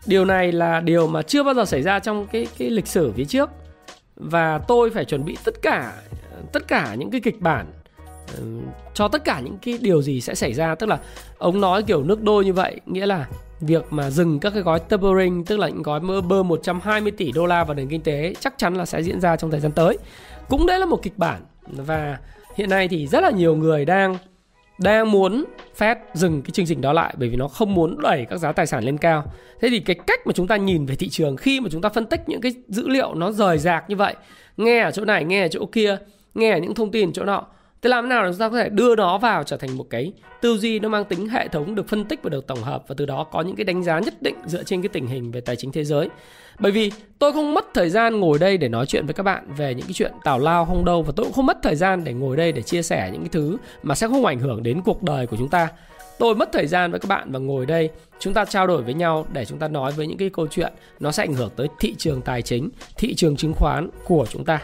[0.07, 3.13] điều này là điều mà chưa bao giờ xảy ra trong cái cái lịch sử
[3.13, 3.51] phía trước.
[4.17, 5.93] Và tôi phải chuẩn bị tất cả
[6.53, 7.67] tất cả những cái kịch bản
[8.37, 8.43] Ờ,
[8.95, 10.99] cho tất cả những cái điều gì sẽ xảy ra tức là
[11.39, 13.27] ông nói kiểu nước đôi như vậy nghĩa là
[13.61, 17.33] việc mà dừng các cái gói tapering tức là những gói mơ bơ 120 tỷ
[17.33, 19.73] đô la vào nền kinh tế chắc chắn là sẽ diễn ra trong thời gian
[19.73, 19.99] tới
[20.49, 22.19] cũng đấy là một kịch bản và
[22.57, 24.17] hiện nay thì rất là nhiều người đang
[24.79, 25.45] đang muốn
[25.79, 28.53] Fed dừng cái chương trình đó lại bởi vì nó không muốn đẩy các giá
[28.53, 29.33] tài sản lên cao.
[29.61, 31.89] Thế thì cái cách mà chúng ta nhìn về thị trường khi mà chúng ta
[31.89, 34.15] phân tích những cái dữ liệu nó rời rạc như vậy,
[34.57, 35.97] nghe ở chỗ này, nghe ở chỗ kia,
[36.35, 37.47] nghe ở những thông tin chỗ nọ
[37.83, 39.87] Thế làm thế nào để chúng ta có thể đưa nó vào trở thành một
[39.91, 42.85] cái tư duy nó mang tính hệ thống được phân tích và được tổng hợp
[42.89, 45.31] và từ đó có những cái đánh giá nhất định dựa trên cái tình hình
[45.31, 46.09] về tài chính thế giới.
[46.59, 49.45] Bởi vì tôi không mất thời gian ngồi đây để nói chuyện với các bạn
[49.57, 52.05] về những cái chuyện tào lao không đâu và tôi cũng không mất thời gian
[52.05, 54.81] để ngồi đây để chia sẻ những cái thứ mà sẽ không ảnh hưởng đến
[54.85, 55.69] cuộc đời của chúng ta.
[56.19, 58.95] Tôi mất thời gian với các bạn và ngồi đây chúng ta trao đổi với
[58.95, 61.69] nhau để chúng ta nói với những cái câu chuyện nó sẽ ảnh hưởng tới
[61.81, 64.61] thị trường tài chính, thị trường chứng khoán của chúng ta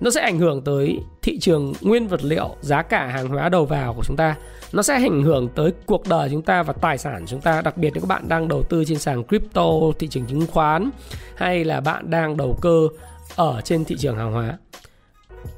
[0.00, 3.64] nó sẽ ảnh hưởng tới thị trường nguyên vật liệu, giá cả hàng hóa đầu
[3.64, 4.36] vào của chúng ta.
[4.72, 7.62] Nó sẽ ảnh hưởng tới cuộc đời chúng ta và tài sản chúng ta.
[7.62, 9.66] Đặc biệt, nếu các bạn đang đầu tư trên sàn crypto,
[9.98, 10.90] thị trường chứng khoán,
[11.36, 12.88] hay là bạn đang đầu cơ
[13.36, 14.58] ở trên thị trường hàng hóa,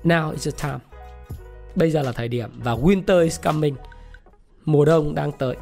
[0.05, 0.78] now is the time.
[1.74, 3.74] Bây giờ là thời điểm và winter is coming.
[4.64, 5.57] Mùa đông đang tới.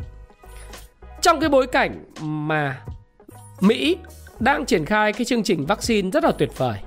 [1.23, 2.81] Trong cái bối cảnh mà
[3.61, 3.97] Mỹ
[4.41, 6.79] đang triển khai cái chương trình vaccine rất là tuyệt vời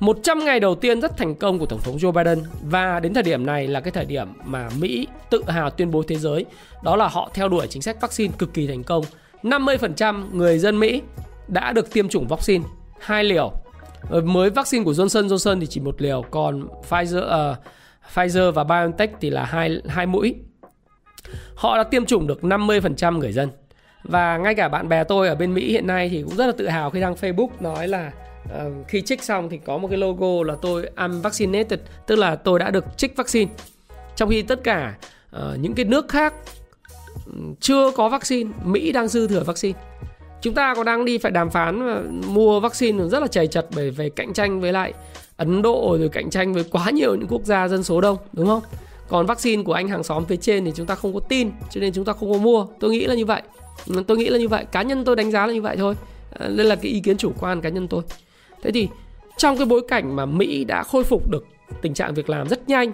[0.00, 3.22] 100 ngày đầu tiên rất thành công của Tổng thống Joe Biden và đến thời
[3.22, 6.44] điểm này là cái thời điểm mà Mỹ tự hào tuyên bố thế giới
[6.82, 9.04] đó là họ theo đuổi chính sách vaccine cực kỳ thành công.
[9.42, 11.02] 50% người dân Mỹ
[11.48, 12.64] đã được tiêm chủng vaccine
[13.00, 13.52] hai liều.
[14.10, 17.56] Ờ, mới vaccine của Johnson Johnson thì chỉ một liều, còn Pfizer uh,
[18.14, 20.34] Pfizer và BioNTech thì là hai hai mũi.
[21.54, 23.48] Họ đã tiêm chủng được 50% người dân.
[24.04, 26.52] Và ngay cả bạn bè tôi ở bên Mỹ hiện nay thì cũng rất là
[26.58, 28.12] tự hào khi đăng Facebook nói là
[28.44, 32.36] uh, khi trích xong thì có một cái logo là tôi am vaccinated tức là
[32.36, 33.50] tôi đã được trích vaccine.
[34.16, 34.94] Trong khi tất cả
[35.36, 36.34] uh, những cái nước khác
[37.26, 39.78] ừ, chưa có vaccine Mỹ đang dư thừa vaccine.
[40.40, 41.80] Chúng ta còn đang đi phải đàm phán
[42.34, 44.92] mua vaccine rất là chầy chật bởi về cạnh tranh với lại
[45.36, 48.46] Ấn Độ rồi cạnh tranh với quá nhiều những quốc gia dân số đông đúng
[48.46, 48.62] không?
[49.08, 51.80] Còn vaccine của anh hàng xóm phía trên thì chúng ta không có tin cho
[51.80, 52.66] nên chúng ta không có mua.
[52.80, 53.42] Tôi nghĩ là như vậy.
[54.06, 54.64] Tôi nghĩ là như vậy.
[54.72, 55.94] Cá nhân tôi đánh giá là như vậy thôi.
[56.30, 58.02] Ờ, đây là cái ý kiến chủ quan cá nhân tôi.
[58.62, 58.88] Thế thì
[59.36, 61.46] trong cái bối cảnh mà Mỹ đã khôi phục được
[61.82, 62.92] tình trạng việc làm rất nhanh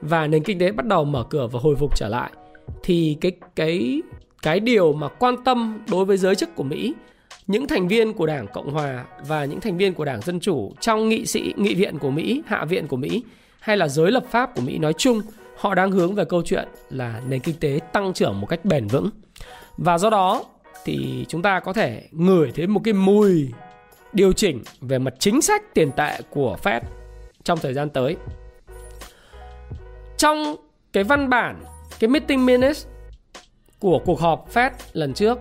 [0.00, 2.30] và nền kinh tế bắt đầu mở cửa và hồi phục trở lại
[2.82, 4.02] thì cái cái
[4.42, 6.94] cái điều mà quan tâm đối với giới chức của Mỹ
[7.46, 10.72] những thành viên của Đảng Cộng hòa và những thành viên của Đảng Dân chủ
[10.80, 13.22] trong nghị sĩ nghị viện của Mỹ, hạ viện của Mỹ
[13.60, 15.20] hay là giới lập pháp của Mỹ nói chung,
[15.56, 18.86] họ đang hướng về câu chuyện là nền kinh tế tăng trưởng một cách bền
[18.86, 19.10] vững.
[19.76, 20.44] Và do đó
[20.84, 23.52] thì chúng ta có thể ngửi thấy một cái mùi
[24.16, 26.80] điều chỉnh về mặt chính sách tiền tệ của Fed
[27.44, 28.16] trong thời gian tới.
[30.16, 30.56] Trong
[30.92, 31.62] cái văn bản,
[31.98, 32.86] cái meeting minutes
[33.78, 35.38] của cuộc họp Fed lần trước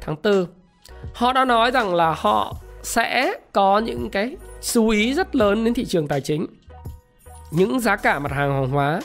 [0.00, 0.46] tháng 4,
[1.14, 5.74] họ đã nói rằng là họ sẽ có những cái chú ý rất lớn đến
[5.74, 6.46] thị trường tài chính.
[7.50, 9.00] những giá cả mặt hàng hàng hóa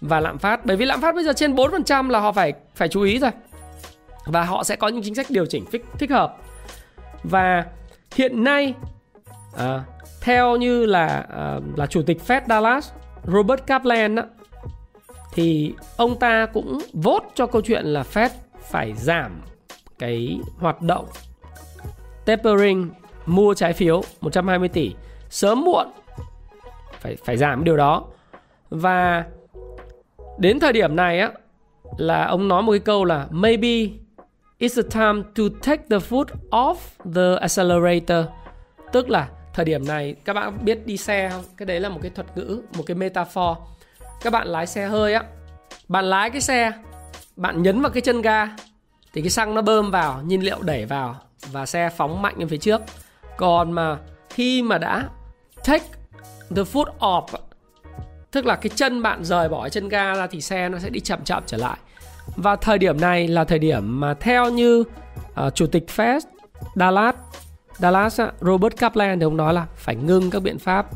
[0.00, 2.88] và lạm phát bởi vì lạm phát bây giờ trên 4% là họ phải phải
[2.88, 3.30] chú ý rồi
[4.26, 6.36] và họ sẽ có những chính sách điều chỉnh thích, thích hợp
[7.22, 7.64] và
[8.14, 8.74] hiện nay
[9.56, 9.84] à,
[10.20, 12.90] theo như là à, là chủ tịch Fed Dallas
[13.24, 14.24] Robert Kaplan á,
[15.34, 18.28] thì ông ta cũng vote cho câu chuyện là Fed
[18.70, 19.40] phải giảm
[19.98, 21.06] cái hoạt động
[22.24, 22.90] tapering
[23.26, 24.94] mua trái phiếu 120 tỷ.
[25.30, 25.86] Sớm muộn
[27.00, 28.04] phải phải giảm điều đó.
[28.70, 29.24] Và
[30.38, 31.30] đến thời điểm này á
[31.96, 33.86] là ông nói một cái câu là maybe
[34.58, 36.76] it's the time to take the foot off
[37.14, 38.26] the accelerator.
[38.92, 41.44] Tức là thời điểm này, các bạn biết đi xe không?
[41.56, 43.58] Cái đấy là một cái thuật ngữ, một cái metaphor.
[44.22, 45.22] Các bạn lái xe hơi á.
[45.88, 46.72] Bạn lái cái xe,
[47.36, 48.48] bạn nhấn vào cái chân ga,
[49.12, 51.16] thì cái xăng nó bơm vào, nhiên liệu đẩy vào
[51.52, 52.80] và xe phóng mạnh lên phía trước.
[53.36, 53.98] Còn mà
[54.30, 55.08] khi mà đã
[55.64, 55.86] take
[56.56, 57.26] the foot off
[58.34, 61.00] tức là cái chân bạn rời bỏ chân ga ra thì xe nó sẽ đi
[61.00, 61.76] chậm chậm trở lại
[62.36, 64.84] và thời điểm này là thời điểm mà theo như
[65.46, 66.20] uh, chủ tịch Fed
[66.74, 67.14] Dallas
[67.78, 70.86] Dallas Robert Kaplan thì ông nói là phải ngưng các biện pháp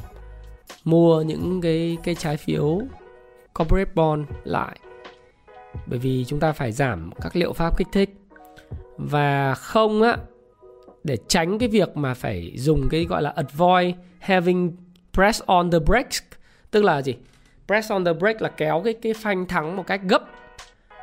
[0.84, 2.80] mua những cái cái trái phiếu
[3.54, 4.78] corporate bond lại.
[5.86, 8.14] Bởi vì chúng ta phải giảm các liệu pháp kích thích.
[8.96, 10.16] Và không á
[11.04, 14.76] để tránh cái việc mà phải dùng cái gọi là avoid having
[15.12, 16.22] press on the brakes
[16.70, 17.14] tức là gì?
[17.66, 20.22] Press on the brake là kéo cái cái phanh thắng một cách gấp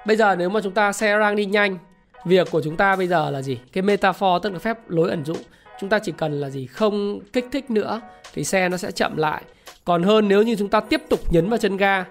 [0.06, 1.78] bây giờ nếu mà chúng ta xe rang đi nhanh,
[2.26, 3.60] việc của chúng ta bây giờ là gì?
[3.74, 5.36] Cái metaphor tức là phép lối ẩn dụ.
[5.80, 6.66] Chúng ta chỉ cần là gì?
[6.66, 8.02] Không kích thích nữa,
[8.34, 9.42] thì xe nó sẽ chậm lại.
[9.86, 12.06] Còn hơn nếu như chúng ta tiếp tục nhấn vào chân ga,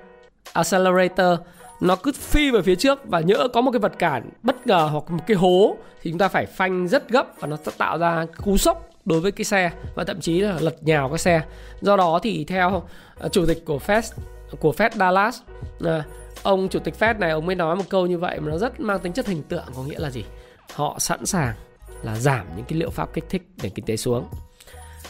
[0.52, 1.38] accelerator,
[1.80, 4.88] nó cứ phi về phía trước và nhỡ có một cái vật cản bất ngờ
[4.92, 7.98] hoặc một cái hố, thì chúng ta phải phanh rất gấp và nó sẽ tạo
[7.98, 11.42] ra cú sốc đối với cái xe và thậm chí là lật nhào cái xe.
[11.80, 12.82] Do đó thì theo
[13.18, 14.02] ờ, chủ tịch của Fed
[14.60, 15.40] của Fed Dallas
[15.80, 16.02] ờ,
[16.44, 18.80] ông chủ tịch Fed này ông mới nói một câu như vậy mà nó rất
[18.80, 20.24] mang tính chất hình tượng có nghĩa là gì?
[20.74, 21.54] Họ sẵn sàng
[22.02, 24.26] là giảm những cái liệu pháp kích thích để kinh tế xuống.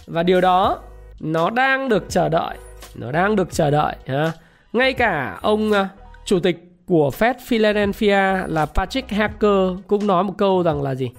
[0.07, 0.79] Và điều đó
[1.21, 2.57] nó đang được chờ đợi
[2.95, 4.33] nó đang được chờ đợi ha.
[4.73, 5.87] ngay cả ông uh,
[6.25, 11.11] chủ tịch của Fed Philadelphia là Patrick Hacker cũng nói một câu rằng là gì?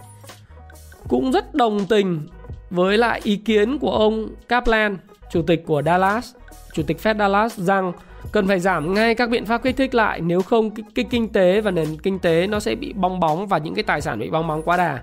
[1.07, 2.27] Cũng rất đồng tình
[2.69, 4.97] với lại ý kiến của ông Kaplan
[5.31, 6.33] chủ tịch của Dallas
[6.73, 7.93] chủ tịch Fed Dallas rằng
[8.35, 11.29] cần phải giảm ngay các biện pháp kích thích lại nếu không cái, cái kinh
[11.29, 14.19] tế và nền kinh tế nó sẽ bị bong bóng và những cái tài sản
[14.19, 15.01] bị bong bóng quá đà.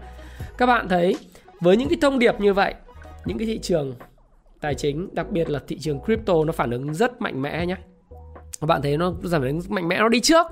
[0.59, 1.17] Các bạn thấy
[1.61, 2.75] với những cái thông điệp như vậy
[3.25, 3.95] những cái thị trường
[4.61, 7.77] tài chính đặc biệt là thị trường crypto nó phản ứng rất mạnh mẽ nhé
[8.61, 10.47] các bạn thấy nó giảm ứng mạnh mẽ nó đi trước.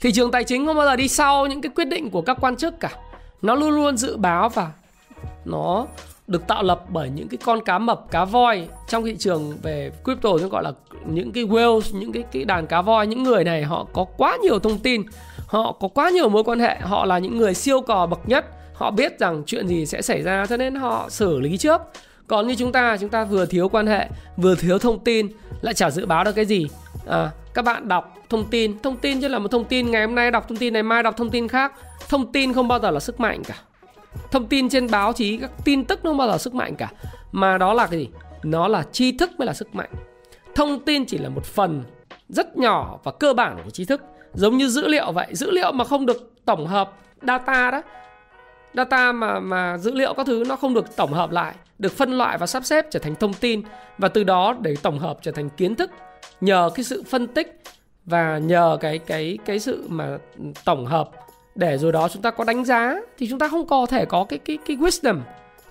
[0.00, 2.36] Thị trường tài chính không bao giờ đi sau những cái quyết định của các
[2.40, 2.90] quan chức cả.
[3.42, 4.72] Nó luôn luôn dự báo và
[5.44, 5.86] nó
[6.32, 9.92] được tạo lập bởi những cái con cá mập cá voi trong thị trường về
[10.04, 10.72] crypto chúng gọi là
[11.06, 14.36] những cái whales những cái cái đàn cá voi những người này họ có quá
[14.42, 15.02] nhiều thông tin
[15.46, 18.44] họ có quá nhiều mối quan hệ họ là những người siêu cò bậc nhất
[18.82, 21.80] họ biết rằng chuyện gì sẽ xảy ra cho nên họ xử lý trước.
[22.26, 25.28] Còn như chúng ta chúng ta vừa thiếu quan hệ vừa thiếu thông tin
[25.60, 26.66] lại chả dự báo được cái gì.
[27.06, 30.14] À, các bạn đọc thông tin thông tin chứ là một thông tin ngày hôm
[30.14, 31.72] nay đọc thông tin này mai đọc thông tin khác
[32.08, 33.54] thông tin không bao giờ là sức mạnh cả
[34.30, 36.88] thông tin trên báo chí, các tin tức nó không bao giờ sức mạnh cả.
[37.32, 38.08] Mà đó là cái gì?
[38.42, 39.90] Nó là tri thức mới là sức mạnh.
[40.54, 41.82] Thông tin chỉ là một phần
[42.28, 44.02] rất nhỏ và cơ bản của tri thức.
[44.34, 45.26] Giống như dữ liệu vậy.
[45.30, 47.82] Dữ liệu mà không được tổng hợp data đó.
[48.74, 52.18] Data mà mà dữ liệu các thứ nó không được tổng hợp lại, được phân
[52.18, 53.62] loại và sắp xếp trở thành thông tin.
[53.98, 55.90] Và từ đó để tổng hợp trở thành kiến thức.
[56.40, 57.62] Nhờ cái sự phân tích
[58.04, 60.18] và nhờ cái cái cái sự mà
[60.64, 61.10] tổng hợp
[61.54, 64.24] để rồi đó chúng ta có đánh giá, thì chúng ta không có thể có
[64.24, 65.20] cái cái cái wisdom.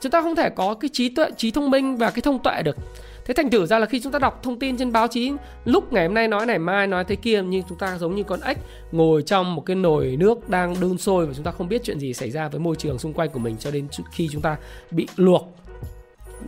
[0.01, 2.61] Chúng ta không thể có cái trí tuệ, trí thông minh và cái thông tuệ
[2.63, 2.77] được.
[3.25, 5.31] Thế thành thử ra là khi chúng ta đọc thông tin trên báo chí,
[5.65, 8.23] lúc ngày hôm nay nói này, mai nói thế kia, nhưng chúng ta giống như
[8.23, 8.57] con ếch
[8.91, 11.99] ngồi trong một cái nồi nước đang đun sôi và chúng ta không biết chuyện
[11.99, 14.57] gì xảy ra với môi trường xung quanh của mình cho đến khi chúng ta
[14.91, 15.55] bị luộc,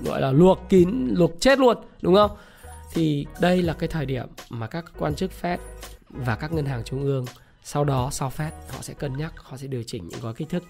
[0.05, 2.31] gọi là luộc kín, luộc chết luôn, đúng không?
[2.93, 5.57] Thì đây là cái thời điểm mà các quan chức Fed
[6.09, 7.25] và các ngân hàng trung ương
[7.63, 10.49] sau đó sau phép họ sẽ cân nhắc họ sẽ điều chỉnh những gói kích
[10.49, 10.63] thước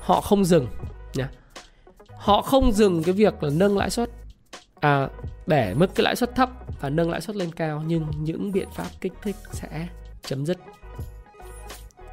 [0.00, 0.66] họ không dừng
[1.14, 1.28] nhá
[2.16, 4.10] họ không dừng cái việc là nâng lãi suất
[4.80, 5.08] à,
[5.46, 6.50] để mức cái lãi suất thấp
[6.80, 9.88] và nâng lãi suất lên cao nhưng những biện pháp kích thích sẽ
[10.22, 10.58] chấm dứt.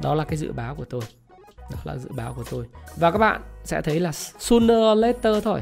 [0.01, 1.01] Đó là cái dự báo của tôi.
[1.57, 2.65] Đó là dự báo của tôi.
[2.95, 5.61] Và các bạn sẽ thấy là sooner or later thôi.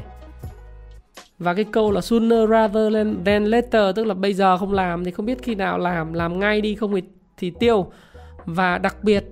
[1.38, 2.94] Và cái câu là sooner rather
[3.26, 6.38] than later tức là bây giờ không làm thì không biết khi nào làm làm
[6.38, 7.02] ngay đi không thì,
[7.36, 7.92] thì tiêu
[8.44, 9.24] và đặc biệt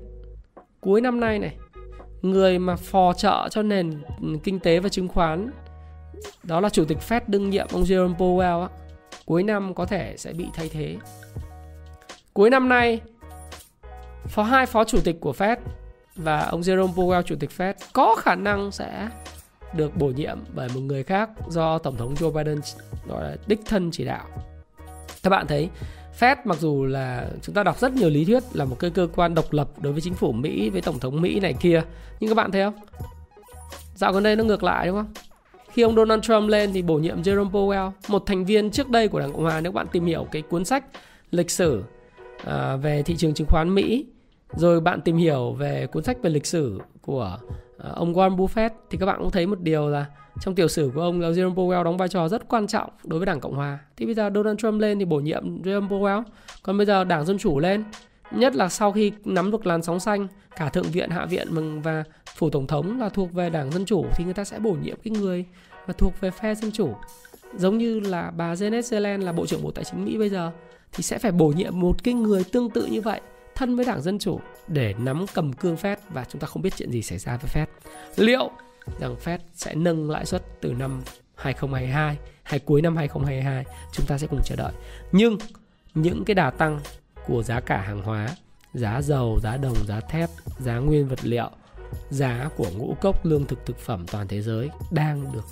[0.81, 1.57] cuối năm nay này
[2.22, 4.03] người mà phò trợ cho nền
[4.44, 5.51] kinh tế và chứng khoán
[6.42, 8.68] đó là chủ tịch Fed đương nhiệm ông Jerome Powell á
[9.27, 10.96] cuối năm có thể sẽ bị thay thế.
[12.33, 13.01] Cuối năm nay,
[14.27, 15.57] phó hai phó chủ tịch của Fed
[16.16, 19.09] và ông Jerome Powell chủ tịch Fed có khả năng sẽ
[19.75, 22.61] được bổ nhiệm bởi một người khác do tổng thống Joe Biden
[23.09, 24.25] gọi là đích thân chỉ đạo.
[25.22, 25.68] Các bạn thấy
[26.18, 29.09] Fed mặc dù là chúng ta đọc rất nhiều lý thuyết là một cái cơ
[29.14, 31.83] quan độc lập đối với chính phủ Mỹ với tổng thống Mỹ này kia,
[32.20, 32.75] nhưng các bạn thấy không?
[33.94, 35.12] Dạo gần đây nó ngược lại đúng không?
[35.72, 39.09] Khi ông Donald Trump lên thì bổ nhiệm Jerome Powell, một thành viên trước đây
[39.09, 40.85] của Đảng Cộng hòa nếu bạn tìm hiểu cái cuốn sách
[41.31, 41.83] lịch sử
[42.44, 44.07] à, về thị trường chứng khoán Mỹ
[44.57, 47.38] rồi bạn tìm hiểu về cuốn sách về lịch sử của
[47.82, 50.06] Ờ, ông Warren Buffett thì các bạn cũng thấy một điều là
[50.40, 53.18] trong tiểu sử của ông là Jerome Powell đóng vai trò rất quan trọng đối
[53.18, 53.78] với Đảng Cộng hòa.
[53.96, 56.22] Thì bây giờ Donald Trump lên thì bổ nhiệm Jerome Powell,
[56.62, 57.84] còn bây giờ Đảng Dân chủ lên
[58.30, 62.04] nhất là sau khi nắm được làn sóng xanh cả thượng viện hạ viện và
[62.36, 64.96] phủ tổng thống là thuộc về đảng dân chủ thì người ta sẽ bổ nhiệm
[65.04, 65.44] cái người
[65.86, 66.94] mà thuộc về phe dân chủ
[67.56, 70.50] giống như là bà Janet Yellen là bộ trưởng bộ tài chính Mỹ bây giờ
[70.92, 73.20] thì sẽ phải bổ nhiệm một cái người tương tự như vậy
[73.62, 76.72] thân với đảng dân chủ để nắm cầm cương Fed và chúng ta không biết
[76.77, 77.66] chuyện gì xảy ra với Fed
[78.16, 78.51] liệu
[79.01, 81.03] rằng Fed sẽ nâng lãi suất từ năm
[81.35, 84.72] 2022 hay cuối năm 2022 chúng ta sẽ cùng chờ đợi.
[85.12, 85.38] Nhưng
[85.94, 86.81] những cái đà tăng
[87.27, 88.29] của giá cả hàng hóa,
[88.75, 91.51] giá dầu, giá đồng, giá thép, giá nguyên vật liệu,
[92.11, 95.44] giá của ngũ cốc lương thực thực phẩm toàn thế giới đang được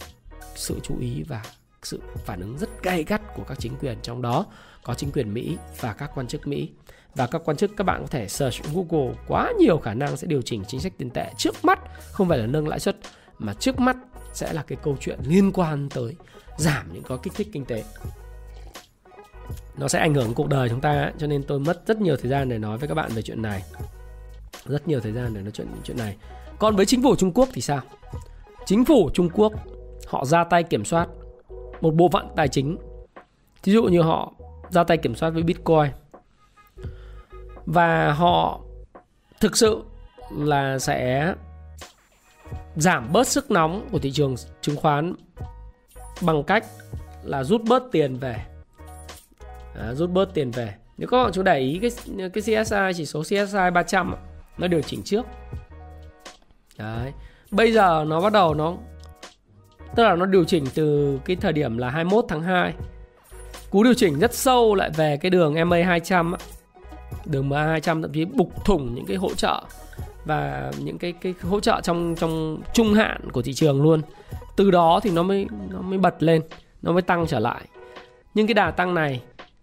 [0.54, 1.42] sự chú ý và
[1.82, 3.98] sự phản ứng rất gay gắt của các chính quyền.
[4.02, 4.46] Trong đó
[4.84, 6.70] có chính quyền Mỹ và các quan chức Mỹ
[7.14, 10.26] và các quan chức, các bạn có thể search Google, quá nhiều khả năng sẽ
[10.26, 11.78] điều chỉnh chính sách tiền tệ trước mắt,
[12.12, 12.96] không phải là nâng lãi suất,
[13.38, 13.96] mà trước mắt
[14.32, 16.16] sẽ là cái câu chuyện liên quan tới
[16.56, 17.84] giảm những có kích thích kinh tế.
[19.78, 22.30] Nó sẽ ảnh hưởng cuộc đời chúng ta, cho nên tôi mất rất nhiều thời
[22.30, 23.62] gian để nói với các bạn về chuyện này.
[24.64, 26.16] Rất nhiều thời gian để nói chuyện chuyện này.
[26.58, 27.80] Còn với chính phủ Trung Quốc thì sao?
[28.66, 29.52] Chính phủ Trung Quốc,
[30.06, 31.08] họ ra tay kiểm soát
[31.80, 32.76] một bộ phận tài chính.
[33.64, 34.32] Ví dụ như họ
[34.70, 35.90] ra tay kiểm soát với Bitcoin
[37.66, 38.60] và họ
[39.40, 39.82] thực sự
[40.38, 41.34] là sẽ
[42.76, 45.14] giảm bớt sức nóng của thị trường chứng khoán
[46.20, 46.64] bằng cách
[47.24, 48.36] là rút bớt tiền về.
[49.74, 50.74] À, rút bớt tiền về.
[50.98, 54.14] Nếu các bạn chú để ý cái cái CSI chỉ số CSI 300
[54.58, 55.26] nó điều chỉnh trước.
[56.78, 57.12] Đấy.
[57.50, 58.76] Bây giờ nó bắt đầu nó
[59.96, 62.74] tức là nó điều chỉnh từ cái thời điểm là 21 tháng 2
[63.70, 66.34] cú điều chỉnh rất sâu lại về cái đường MA 200
[67.24, 69.64] đường MA 200 thậm chí bục thủng những cái hỗ trợ
[70.24, 74.00] và những cái cái hỗ trợ trong trong trung hạn của thị trường luôn
[74.56, 76.42] từ đó thì nó mới nó mới bật lên,
[76.82, 77.62] nó mới tăng trở lại
[78.34, 79.22] nhưng cái đà tăng này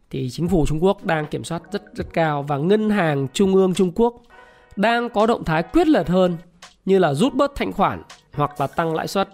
[0.10, 3.56] thì chính phủ Trung Quốc đang kiểm soát rất rất cao và ngân hàng trung
[3.56, 4.22] ương Trung Quốc
[4.76, 6.38] đang có động thái quyết liệt hơn
[6.86, 9.30] như là rút bớt thanh khoản hoặc là tăng lãi suất.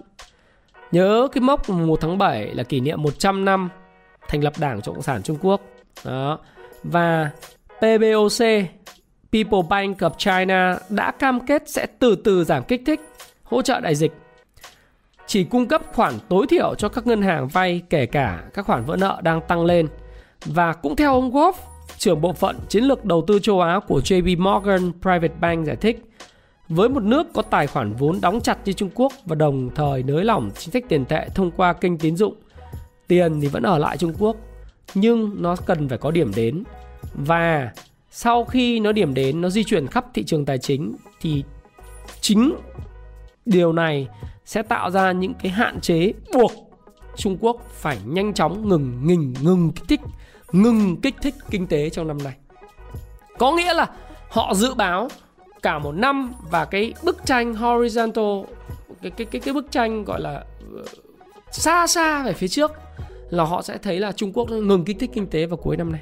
[0.91, 3.69] Nhớ cái mốc 1 tháng 7 là kỷ niệm 100 năm
[4.27, 5.61] thành lập Đảng Cộng sản Trung Quốc.
[6.05, 6.39] Đó.
[6.83, 7.29] Và
[7.83, 8.39] PBOC
[9.31, 13.01] People Bank of China đã cam kết sẽ từ từ giảm kích thích
[13.43, 14.11] hỗ trợ đại dịch
[15.27, 18.85] chỉ cung cấp khoản tối thiểu cho các ngân hàng vay kể cả các khoản
[18.85, 19.87] vỡ nợ đang tăng lên
[20.45, 21.53] và cũng theo ông Wolf,
[21.97, 25.75] trưởng bộ phận chiến lược đầu tư châu Á của JP Morgan Private Bank giải
[25.75, 26.03] thích,
[26.69, 30.03] với một nước có tài khoản vốn đóng chặt như Trung Quốc và đồng thời
[30.03, 32.35] nới lỏng chính sách tiền tệ thông qua kênh tín dụng,
[33.07, 34.35] tiền thì vẫn ở lại Trung Quốc,
[34.95, 36.63] nhưng nó cần phải có điểm đến.
[37.13, 37.71] Và
[38.11, 41.43] sau khi nó điểm đến, nó di chuyển khắp thị trường tài chính thì
[42.21, 42.55] chính
[43.45, 44.07] điều này
[44.45, 46.51] sẽ tạo ra những cái hạn chế buộc
[47.15, 49.99] Trung Quốc phải nhanh chóng ngừng ngừng ngừng kích thích
[50.51, 52.33] ngừng kích thích kinh tế trong năm nay.
[53.37, 53.87] Có nghĩa là
[54.29, 55.07] họ dự báo
[55.61, 58.45] cả một năm và cái bức tranh horizontal
[59.01, 60.43] cái cái cái cái bức tranh gọi là
[60.75, 60.83] ờ,
[61.51, 62.71] xa xa về phía trước
[63.29, 65.91] là họ sẽ thấy là Trung Quốc ngừng kích thích kinh tế vào cuối năm
[65.91, 66.01] nay.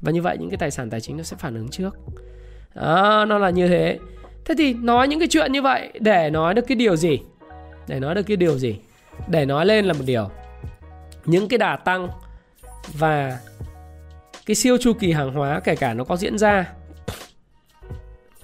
[0.00, 1.96] Và như vậy những cái tài sản tài chính nó sẽ phản ứng trước.
[2.74, 3.98] Đó, nó là như thế.
[4.44, 7.18] Thế thì nói những cái chuyện như vậy để nói được cái điều gì?
[7.86, 8.76] Để nói được cái điều gì?
[9.28, 10.28] Để nói lên là một điều.
[11.24, 12.08] Những cái đà tăng
[12.92, 13.38] và
[14.46, 16.72] cái siêu chu kỳ hàng hóa kể cả nó có diễn ra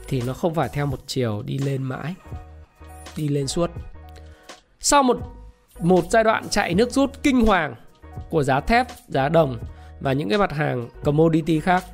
[0.08, 2.14] thì nó không phải theo một chiều đi lên mãi
[3.16, 3.70] đi lên suốt
[4.80, 5.16] sau một
[5.80, 7.74] một giai đoạn chạy nước rút kinh hoàng
[8.30, 9.58] của giá thép giá đồng
[10.02, 11.84] và những cái mặt hàng commodity khác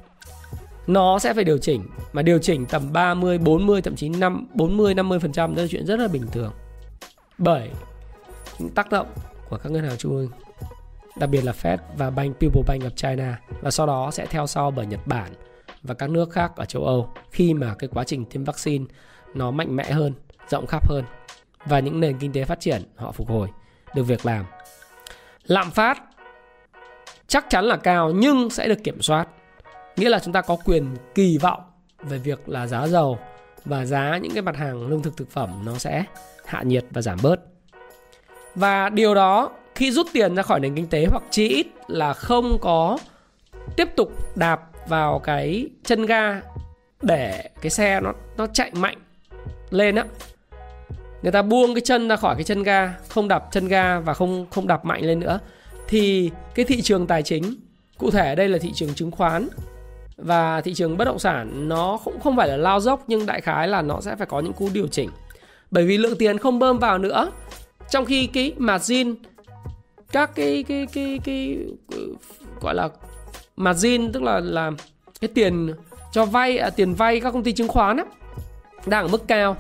[0.87, 4.95] nó sẽ phải điều chỉnh mà điều chỉnh tầm 30, 40 thậm chí 5 40
[4.95, 6.53] 50% đó là chuyện rất là bình thường.
[7.39, 7.71] Bởi
[8.59, 9.07] những tác động
[9.49, 10.31] của các ngân hàng trung ương
[11.19, 14.47] đặc biệt là Fed và Bank People Bank of China và sau đó sẽ theo
[14.47, 15.33] sau bởi Nhật Bản
[15.83, 18.85] và các nước khác ở châu Âu khi mà cái quá trình tiêm vaccine
[19.35, 20.13] nó mạnh mẽ hơn,
[20.49, 21.05] rộng khắp hơn
[21.65, 23.49] và những nền kinh tế phát triển họ phục hồi
[23.95, 24.45] được việc làm.
[25.47, 26.03] Lạm phát
[27.29, 29.29] chắc chắn là cao nhưng sẽ được kiểm soát.
[29.97, 31.61] Nghĩa là chúng ta có quyền kỳ vọng
[32.03, 33.19] về việc là giá dầu
[33.65, 36.05] và giá những cái mặt hàng lương thực thực phẩm nó sẽ
[36.45, 37.41] hạ nhiệt và giảm bớt.
[38.55, 42.13] Và điều đó khi rút tiền ra khỏi nền kinh tế hoặc chí ít là
[42.13, 42.99] không có
[43.77, 46.41] tiếp tục đạp vào cái chân ga
[47.03, 48.99] để cái xe nó nó chạy mạnh
[49.71, 50.05] lên á.
[51.23, 54.15] Người ta buông cái chân ra khỏi cái chân ga, không đạp chân ga và
[54.15, 55.39] không không đạp mạnh lên nữa
[55.89, 57.55] thì cái thị trường tài chính
[57.99, 59.49] cụ thể đây là thị trường chứng khoán
[60.17, 63.41] và thị trường bất động sản nó cũng không phải là lao dốc nhưng đại
[63.41, 65.11] khái là nó sẽ phải có những cú điều chỉnh.
[65.71, 67.31] Bởi vì lượng tiền không bơm vào nữa.
[67.91, 69.15] Trong khi cái margin
[70.13, 71.59] các cái cái cái cái, cái
[72.61, 72.89] gọi là
[73.57, 74.71] margin tức là là
[75.21, 75.75] cái tiền
[76.13, 78.05] cho vay à, tiền vay các công ty chứng khoán á
[78.87, 79.57] đang ở mức cao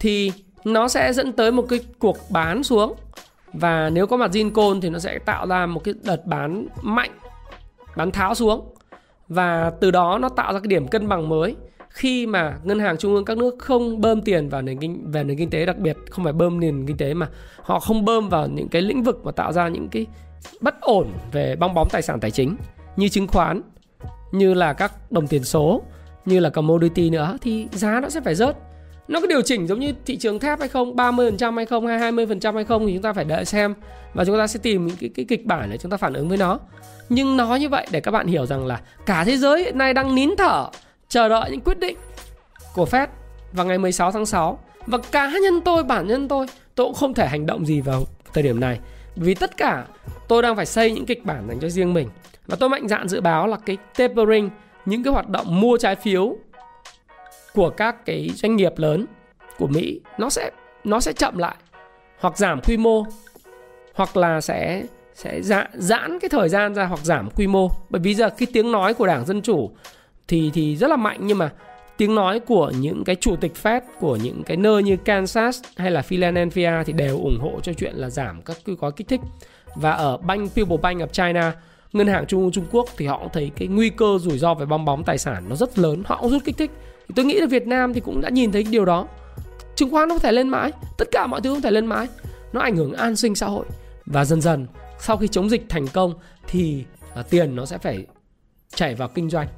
[0.00, 0.32] thì
[0.64, 2.94] nó sẽ dẫn tới một cái cuộc bán xuống
[3.54, 6.66] và nếu có mặt zin côn thì nó sẽ tạo ra một cái đợt bán
[6.82, 7.10] mạnh,
[7.96, 8.74] bán tháo xuống.
[9.28, 11.56] Và từ đó nó tạo ra cái điểm cân bằng mới.
[11.88, 15.24] Khi mà ngân hàng trung ương các nước không bơm tiền vào nền kinh về
[15.24, 17.28] nền kinh tế, đặc biệt không phải bơm nền kinh tế mà
[17.62, 20.06] họ không bơm vào những cái lĩnh vực mà tạo ra những cái
[20.60, 22.56] bất ổn về bong bóng tài sản tài chính
[22.96, 23.60] như chứng khoán,
[24.32, 25.82] như là các đồng tiền số,
[26.24, 28.56] như là commodity nữa, thì giá nó sẽ phải rớt
[29.08, 30.96] nó có điều chỉnh giống như thị trường thép hay không?
[30.96, 31.86] 30% hay không?
[31.86, 33.74] Hay 20% hay không thì chúng ta phải đợi xem.
[34.14, 36.28] Và chúng ta sẽ tìm những cái, cái kịch bản để chúng ta phản ứng
[36.28, 36.58] với nó.
[37.08, 39.94] Nhưng nói như vậy để các bạn hiểu rằng là cả thế giới hiện nay
[39.94, 40.66] đang nín thở
[41.08, 41.96] chờ đợi những quyết định
[42.74, 43.06] của Fed
[43.52, 47.14] vào ngày 16 tháng 6 và cá nhân tôi bản nhân tôi tôi cũng không
[47.14, 48.80] thể hành động gì vào thời điểm này.
[49.16, 49.84] Vì tất cả
[50.28, 52.08] tôi đang phải xây những kịch bản dành cho riêng mình.
[52.46, 54.50] Và tôi mạnh dạn dự báo là cái tapering
[54.86, 56.36] những cái hoạt động mua trái phiếu
[57.54, 59.06] của các cái doanh nghiệp lớn
[59.58, 60.50] của Mỹ nó sẽ
[60.84, 61.56] nó sẽ chậm lại
[62.18, 63.04] hoặc giảm quy mô
[63.94, 64.84] hoặc là sẽ
[65.14, 67.68] sẽ giãn, giãn cái thời gian ra hoặc giảm quy mô.
[67.90, 69.70] Bởi vì giờ cái tiếng nói của đảng dân chủ
[70.28, 71.50] thì thì rất là mạnh nhưng mà
[71.96, 75.90] tiếng nói của những cái chủ tịch Fed của những cái nơi như Kansas hay
[75.90, 79.20] là Philadelphia thì đều ủng hộ cho chuyện là giảm các cái gói kích thích.
[79.74, 81.52] Và ở Bank People Bank of China
[81.92, 84.54] ngân hàng trung ương Trung Quốc thì họ cũng thấy cái nguy cơ rủi ro
[84.54, 86.02] về bong bóng tài sản nó rất lớn.
[86.06, 86.70] Họ cũng rút kích thích
[87.08, 89.06] thì tôi nghĩ là Việt Nam thì cũng đã nhìn thấy điều đó.
[89.74, 92.06] Chứng khoán nó có thể lên mãi tất cả mọi thứ không thể lên mãi.
[92.52, 93.66] Nó ảnh hưởng an sinh xã hội.
[94.06, 94.66] Và dần dần
[94.98, 96.14] sau khi chống dịch thành công
[96.46, 96.84] thì
[97.20, 98.06] uh, tiền nó sẽ phải
[98.74, 99.48] chảy vào kinh doanh.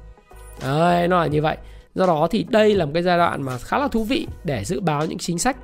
[0.61, 1.57] Đấy nó là như vậy.
[1.95, 4.63] Do đó thì đây là một cái giai đoạn mà khá là thú vị để
[4.65, 5.57] dự báo những chính sách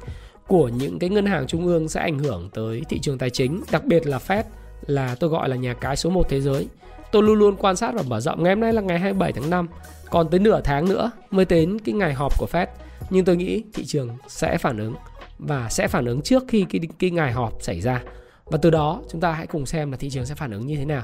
[0.47, 3.61] của những cái ngân hàng trung ương sẽ ảnh hưởng tới thị trường tài chính
[3.71, 4.43] đặc biệt là Fed
[4.85, 6.67] là tôi gọi là nhà cái số 1 thế giới.
[7.11, 8.43] Tôi luôn luôn quan sát và mở rộng.
[8.43, 9.67] Ngày hôm nay là ngày 27 tháng 5
[10.13, 12.67] còn tới nửa tháng nữa mới đến cái ngày họp của Fed.
[13.09, 14.95] Nhưng tôi nghĩ thị trường sẽ phản ứng
[15.39, 18.03] và sẽ phản ứng trước khi cái cái ngày họp xảy ra.
[18.45, 20.75] Và từ đó chúng ta hãy cùng xem là thị trường sẽ phản ứng như
[20.75, 21.03] thế nào.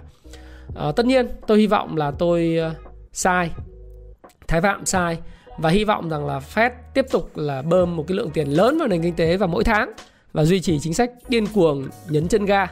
[0.75, 2.77] À, tất nhiên tôi hy vọng là tôi uh,
[3.11, 3.51] sai
[4.47, 5.17] thái phạm sai
[5.57, 8.77] và hy vọng rằng là Fed tiếp tục là bơm một cái lượng tiền lớn
[8.77, 9.91] vào nền kinh tế vào mỗi tháng
[10.33, 12.67] và duy trì chính sách điên cuồng nhấn chân ga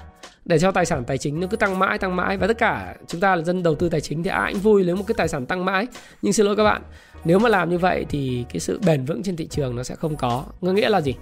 [0.48, 2.38] để cho tài sản tài chính nó cứ tăng mãi tăng mãi.
[2.38, 4.84] Và tất cả chúng ta là dân đầu tư tài chính thì ai cũng vui
[4.86, 5.88] nếu một cái tài sản tăng mãi.
[6.22, 6.82] Nhưng xin lỗi các bạn
[7.26, 9.96] nếu mà làm như vậy thì cái sự bền vững trên thị trường nó sẽ
[9.96, 10.44] không có.
[10.62, 11.16] Có nghĩa là gì?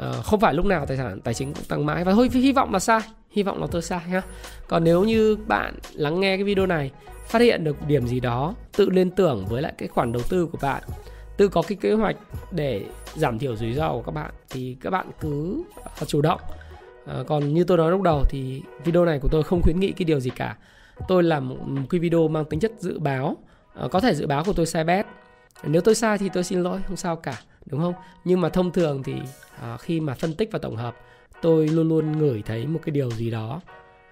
[0.00, 2.04] À, không phải lúc nào tài sản tài chính cũng tăng mãi.
[2.04, 3.00] Và thôi hy vọng là sai.
[3.30, 4.22] Hy vọng là tôi sai ha
[4.68, 6.90] còn nếu như bạn lắng nghe cái video này
[7.26, 10.46] phát hiện được điểm gì đó tự liên tưởng với lại cái khoản đầu tư
[10.46, 10.82] của bạn
[11.36, 12.16] tự có cái kế hoạch
[12.50, 16.40] để giảm thiểu rủi ro của các bạn thì các bạn cứ ờ, chủ động
[17.10, 19.92] à, còn như tôi nói lúc đầu thì video này của tôi không khuyến nghị
[19.92, 20.56] cái điều gì cả.
[21.08, 23.36] Tôi làm một, một cái video mang tính chất dự báo.
[23.74, 25.06] À, có thể dự báo của tôi sai bét
[25.64, 27.94] nếu tôi sai thì tôi xin lỗi không sao cả đúng không?
[28.24, 29.14] Nhưng mà thông thường thì
[29.60, 30.96] à, khi mà phân tích và tổng hợp
[31.42, 33.60] tôi luôn luôn ngửi thấy một cái điều gì đó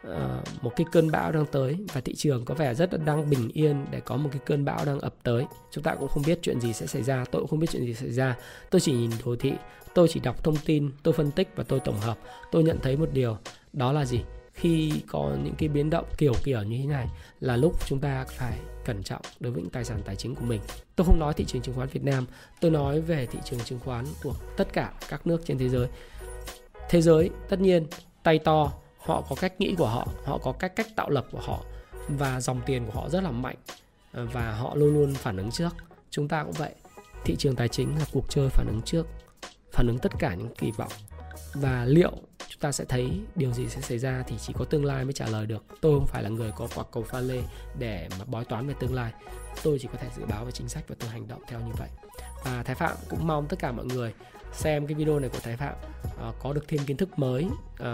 [0.08, 3.30] à, một cái cơn bão đang tới và thị trường có vẻ rất là đang
[3.30, 5.44] bình yên để có một cái cơn bão đang ập tới.
[5.70, 7.84] Chúng ta cũng không biết chuyện gì sẽ xảy ra tôi cũng không biết chuyện
[7.84, 8.36] gì xảy ra.
[8.70, 9.52] Tôi chỉ nhìn đồ thị
[9.98, 12.18] tôi chỉ đọc thông tin tôi phân tích và tôi tổng hợp
[12.52, 13.36] tôi nhận thấy một điều
[13.72, 14.20] đó là gì
[14.52, 17.06] khi có những cái biến động kiểu kiểu như thế này
[17.40, 20.44] là lúc chúng ta phải cẩn trọng đối với những tài sản tài chính của
[20.44, 20.60] mình.
[20.96, 22.26] Tôi không nói thị trường chứng khoán Việt Nam,
[22.60, 25.88] tôi nói về thị trường chứng khoán của tất cả các nước trên thế giới.
[26.90, 27.86] Thế giới tất nhiên
[28.22, 31.40] tay to, họ có cách nghĩ của họ, họ có cách cách tạo lập của
[31.40, 31.64] họ
[32.08, 33.56] và dòng tiền của họ rất là mạnh
[34.12, 35.76] và họ luôn luôn phản ứng trước.
[36.10, 36.74] Chúng ta cũng vậy.
[37.24, 39.06] Thị trường tài chính là cuộc chơi phản ứng trước,
[39.78, 40.92] phản ứng tất cả những kỳ vọng.
[41.54, 42.12] Và liệu
[42.48, 45.12] chúng ta sẽ thấy điều gì sẽ xảy ra thì chỉ có tương lai mới
[45.12, 45.64] trả lời được.
[45.80, 47.42] Tôi không phải là người có quả cầu pha lê
[47.78, 49.12] để mà bói toán về tương lai.
[49.62, 51.72] Tôi chỉ có thể dự báo về chính sách và tôi hành động theo như
[51.78, 51.88] vậy.
[52.44, 54.12] Và thái phạm cũng mong tất cả mọi người
[54.52, 55.74] xem cái video này của thái phạm
[56.28, 57.86] uh, có được thêm kiến thức mới uh,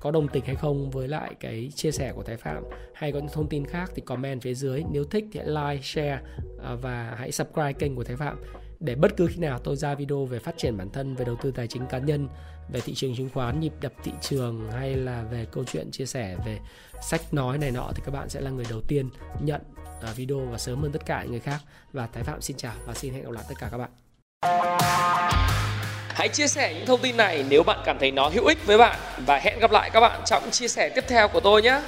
[0.00, 2.64] có đồng tình hay không với lại cái chia sẻ của Thái Phạm.
[2.94, 4.84] Hay có những thông tin khác thì comment phía dưới.
[4.90, 6.20] Nếu thích thì hãy like share
[6.56, 8.38] uh, và hãy subscribe kênh của Thái Phạm
[8.80, 11.36] để bất cứ khi nào tôi ra video về phát triển bản thân, về đầu
[11.42, 12.28] tư tài chính cá nhân,
[12.72, 16.06] về thị trường chứng khoán, nhịp đập thị trường hay là về câu chuyện chia
[16.06, 16.58] sẻ về
[17.02, 19.10] sách nói này nọ thì các bạn sẽ là người đầu tiên
[19.40, 19.60] nhận
[20.02, 21.58] à, video và sớm hơn tất cả những người khác.
[21.92, 23.90] Và Thái Phạm xin chào và xin hẹn gặp lại tất cả các bạn.
[26.08, 28.78] Hãy chia sẻ những thông tin này nếu bạn cảm thấy nó hữu ích với
[28.78, 28.98] bạn.
[29.26, 31.80] Và hẹn gặp lại các bạn trong chia sẻ tiếp theo của tôi nhé.